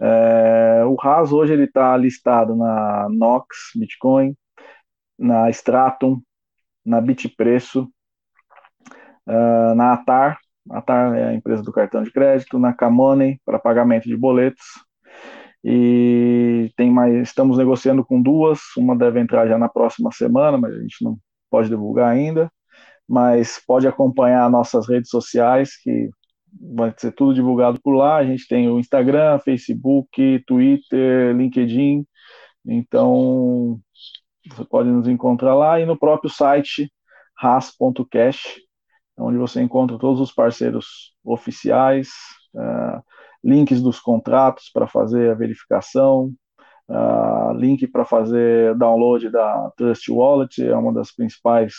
É, 0.00 0.84
o 0.84 0.94
RAS 0.94 1.32
hoje 1.32 1.52
ele 1.52 1.64
está 1.64 1.96
listado 1.96 2.54
na 2.54 3.08
Nox 3.10 3.72
Bitcoin, 3.74 4.36
na 5.18 5.50
Stratum, 5.50 6.20
na 6.84 7.00
Bitpreço, 7.00 7.90
uh, 9.26 9.74
na 9.74 9.94
Atar, 9.94 10.38
Atar 10.70 11.14
é 11.16 11.28
a 11.28 11.34
empresa 11.34 11.62
do 11.62 11.72
cartão 11.72 12.02
de 12.02 12.10
crédito, 12.12 12.58
na 12.58 12.72
Camoney 12.72 13.40
para 13.44 13.58
pagamento 13.58 14.04
de 14.04 14.16
boletos. 14.16 14.64
E 15.64 16.70
tem 16.76 16.90
mais, 16.90 17.14
estamos 17.14 17.58
negociando 17.58 18.04
com 18.04 18.22
duas, 18.22 18.60
uma 18.76 18.96
deve 18.96 19.20
entrar 19.20 19.48
já 19.48 19.58
na 19.58 19.68
próxima 19.68 20.12
semana, 20.12 20.56
mas 20.56 20.74
a 20.74 20.80
gente 20.80 21.04
não 21.04 21.18
pode 21.50 21.68
divulgar 21.68 22.10
ainda. 22.10 22.50
Mas 23.08 23.62
pode 23.66 23.88
acompanhar 23.88 24.50
nossas 24.50 24.88
redes 24.88 25.10
sociais, 25.10 25.76
que 25.82 26.10
vai 26.60 26.92
ser 26.96 27.12
tudo 27.12 27.34
divulgado 27.34 27.80
por 27.80 27.94
lá. 27.94 28.16
A 28.16 28.24
gente 28.24 28.46
tem 28.46 28.68
o 28.68 28.78
Instagram, 28.78 29.38
Facebook, 29.40 30.42
Twitter, 30.46 31.34
LinkedIn. 31.34 32.06
Então, 32.66 33.80
você 34.50 34.64
pode 34.64 34.88
nos 34.88 35.08
encontrar 35.08 35.54
lá 35.54 35.80
e 35.80 35.86
no 35.86 35.98
próprio 35.98 36.30
site 36.30 36.90
ras.cash, 37.38 38.58
onde 39.16 39.38
você 39.38 39.62
encontra 39.62 39.98
todos 39.98 40.20
os 40.20 40.32
parceiros 40.32 41.14
oficiais, 41.24 42.08
uh, 42.54 43.02
links 43.42 43.80
dos 43.80 44.00
contratos 44.00 44.70
para 44.72 44.86
fazer 44.86 45.30
a 45.30 45.34
verificação, 45.34 46.32
uh, 46.88 47.52
link 47.54 47.86
para 47.86 48.04
fazer 48.04 48.76
download 48.76 49.30
da 49.30 49.70
Trust 49.76 50.10
Wallet, 50.10 50.64
é 50.64 50.76
uma 50.76 50.92
das 50.92 51.12
principais 51.12 51.74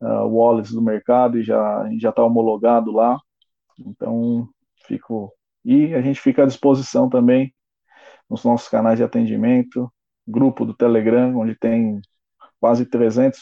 uh, 0.00 0.26
wallets 0.26 0.72
do 0.72 0.82
mercado 0.82 1.38
e 1.38 1.42
já 1.42 1.88
já 1.98 2.10
está 2.10 2.22
homologado 2.24 2.92
lá. 2.92 3.18
Então, 3.78 4.48
fico. 4.86 5.32
E 5.64 5.94
a 5.94 6.00
gente 6.00 6.20
fica 6.20 6.42
à 6.42 6.46
disposição 6.46 7.08
também 7.08 7.54
nos 8.28 8.44
nossos 8.44 8.68
canais 8.68 8.98
de 8.98 9.04
atendimento, 9.04 9.92
grupo 10.26 10.64
do 10.64 10.74
Telegram, 10.74 11.38
onde 11.38 11.54
tem 11.54 12.00
quase 12.60 12.86
300 12.86 13.38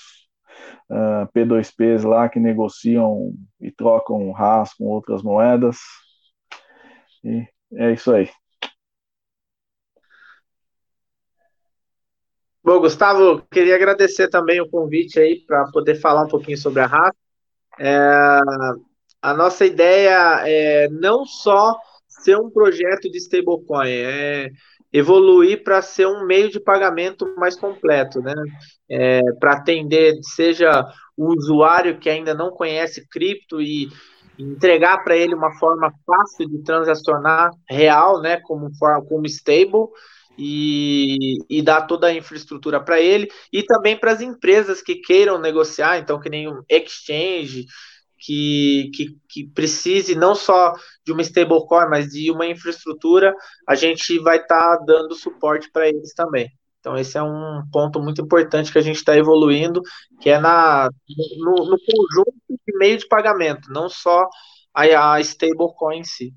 uh, 0.90 1.26
P2Ps 1.34 2.04
lá 2.04 2.28
que 2.28 2.40
negociam 2.40 3.32
e 3.60 3.70
trocam 3.70 4.32
RAS 4.32 4.74
com 4.74 4.84
outras 4.84 5.22
moedas. 5.22 5.78
E 7.24 7.46
é 7.74 7.92
isso 7.92 8.12
aí. 8.12 8.28
Bom, 12.70 12.78
Gustavo, 12.78 13.42
queria 13.50 13.74
agradecer 13.74 14.28
também 14.28 14.61
o 14.61 14.70
convite 14.70 15.18
aí 15.18 15.40
para 15.44 15.64
poder 15.72 15.96
falar 15.96 16.22
um 16.22 16.28
pouquinho 16.28 16.56
sobre 16.56 16.80
a 16.80 16.87
RAS. 16.87 17.12
É, 17.80 18.38
a 19.20 19.35
nossa 19.35 19.66
ideia 19.66 20.44
é 20.46 20.88
não 20.88 21.26
só 21.26 21.76
ser 22.06 22.37
um 22.37 22.48
projeto 22.48 23.11
de 23.11 23.18
stablecoin, 23.18 23.88
é 23.88 24.50
evoluir 24.92 25.64
para 25.64 25.83
ser 25.83 26.06
um 26.06 26.24
meio 26.24 26.48
de 26.48 26.61
pagamento 26.61 27.35
mais 27.37 27.56
completo, 27.56 28.20
né? 28.20 28.35
É, 28.88 29.20
para 29.40 29.54
atender, 29.54 30.20
seja 30.22 30.87
o 31.16 31.35
usuário 31.35 31.98
que 31.98 32.09
ainda 32.09 32.35
não 32.35 32.52
conhece 32.52 33.04
cripto 33.09 33.61
e 33.61 33.88
entregar 34.38 35.02
para 35.02 35.16
ele 35.16 35.35
uma 35.35 35.59
forma 35.59 35.92
fácil 36.06 36.48
de 36.48 36.62
transacionar 36.62 37.50
real, 37.68 38.22
né? 38.22 38.40
Como, 38.40 38.70
como 39.09 39.26
stable. 39.26 39.88
E, 40.42 41.37
e, 41.50 41.61
dar 41.61 41.83
toda 41.83 42.07
a 42.07 42.14
infraestrutura 42.14 42.83
para 42.83 42.98
ele 42.98 43.31
e 43.53 43.62
também 43.62 43.94
para 43.94 44.12
as 44.12 44.22
empresas 44.22 44.81
que 44.81 44.94
queiram 44.94 45.38
negociar, 45.38 45.98
então 45.98 46.18
que 46.18 46.31
nem 46.31 46.48
um 46.48 46.62
exchange, 46.66 47.66
que, 48.20 48.90
que, 48.94 49.18
que 49.29 49.48
precise 49.48 50.14
não 50.14 50.35
só 50.35 50.74
de 51.05 51.12
uma 51.12 51.22
stablecoin, 51.22 51.88
mas 51.88 52.09
de 52.09 52.31
uma 52.31 52.46
infraestrutura, 52.46 53.35
a 53.68 53.74
gente 53.74 54.18
vai 54.18 54.38
estar 54.38 54.79
tá 54.79 54.85
dando 54.85 55.14
suporte 55.14 55.70
para 55.70 55.88
eles 55.88 56.14
também. 56.14 56.50
Então, 56.79 56.96
esse 56.96 57.18
é 57.18 57.22
um 57.22 57.62
ponto 57.70 58.00
muito 58.00 58.22
importante 58.22 58.72
que 58.72 58.79
a 58.79 58.83
gente 58.83 58.96
está 58.96 59.16
evoluindo, 59.16 59.83
que 60.20 60.31
é 60.31 60.38
na, 60.38 60.88
no, 61.38 61.53
no, 61.66 61.76
conjunto 61.79 62.35
de 62.48 62.79
meio 62.79 62.96
de 62.96 63.07
pagamento, 63.07 63.70
não 63.70 63.88
só 63.88 64.26
a, 64.72 65.14
a 65.14 65.20
stablecoin 65.20 65.98
em 65.98 66.05
si. 66.05 66.35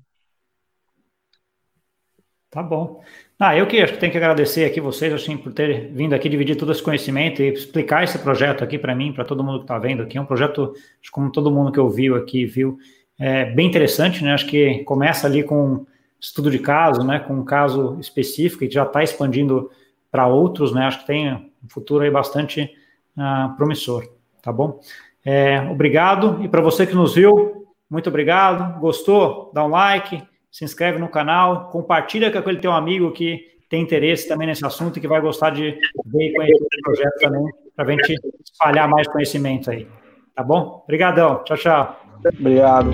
Tá 2.50 2.62
bom. 2.62 3.02
Ah, 3.38 3.56
eu 3.56 3.66
que 3.66 3.78
acho 3.78 3.94
que 3.94 3.98
tenho 3.98 4.12
que 4.12 4.18
agradecer 4.18 4.64
aqui 4.64 4.80
vocês, 4.80 5.12
assim, 5.12 5.36
por 5.36 5.52
ter 5.52 5.88
vindo 5.92 6.14
aqui 6.14 6.28
dividir 6.28 6.56
todo 6.56 6.70
esse 6.70 6.82
conhecimento 6.82 7.42
e 7.42 7.48
explicar 7.48 8.04
esse 8.04 8.16
projeto 8.18 8.62
aqui 8.62 8.78
para 8.78 8.94
mim, 8.94 9.12
para 9.12 9.24
todo 9.24 9.42
mundo 9.42 9.58
que 9.58 9.64
está 9.64 9.76
vendo 9.76 10.04
aqui. 10.04 10.16
É 10.16 10.20
um 10.20 10.26
projeto, 10.26 10.72
como 11.10 11.32
todo 11.32 11.50
mundo 11.50 11.72
que 11.72 11.80
ouviu 11.80 12.14
aqui 12.14 12.46
viu, 12.46 12.78
é 13.18 13.44
bem 13.46 13.66
interessante, 13.66 14.22
né? 14.22 14.32
Acho 14.34 14.46
que 14.46 14.84
começa 14.84 15.26
ali 15.26 15.42
com 15.42 15.84
estudo 16.20 16.48
de 16.48 16.60
caso, 16.60 17.02
né? 17.02 17.18
Com 17.18 17.34
um 17.34 17.44
caso 17.44 17.98
específico 18.00 18.64
e 18.64 18.70
já 18.70 18.84
está 18.84 19.02
expandindo 19.02 19.68
para 20.12 20.28
outros, 20.28 20.72
né? 20.72 20.86
Acho 20.86 21.00
que 21.00 21.06
tem 21.06 21.32
um 21.32 21.68
futuro 21.68 22.04
aí 22.04 22.10
bastante 22.10 22.70
uh, 23.16 23.56
promissor, 23.56 24.08
tá 24.40 24.52
bom? 24.52 24.80
É, 25.24 25.60
obrigado. 25.62 26.42
E 26.44 26.48
para 26.48 26.60
você 26.60 26.86
que 26.86 26.94
nos 26.94 27.16
viu, 27.16 27.66
muito 27.90 28.08
obrigado. 28.08 28.78
Gostou? 28.78 29.50
Dá 29.52 29.64
um 29.64 29.70
like 29.70 30.22
se 30.54 30.64
inscreve 30.64 31.00
no 31.00 31.08
canal, 31.08 31.68
compartilha 31.70 32.30
com 32.30 32.38
aquele 32.38 32.60
teu 32.60 32.70
amigo 32.70 33.10
que 33.10 33.40
tem 33.68 33.82
interesse 33.82 34.28
também 34.28 34.46
nesse 34.46 34.64
assunto 34.64 34.96
e 34.96 35.00
que 35.00 35.08
vai 35.08 35.20
gostar 35.20 35.50
de 35.50 35.76
ver 36.06 36.28
e 36.28 36.32
conhecer 36.32 36.64
o 36.64 36.82
projeto 36.84 37.18
também, 37.18 37.44
para 37.74 37.84
a 37.84 37.90
gente 37.90 38.14
espalhar 38.52 38.88
mais 38.88 39.08
conhecimento 39.08 39.68
aí. 39.68 39.88
Tá 40.32 40.44
bom? 40.44 40.80
Obrigadão. 40.84 41.42
Tchau, 41.42 41.56
tchau. 41.56 42.00
Obrigado. 42.38 42.90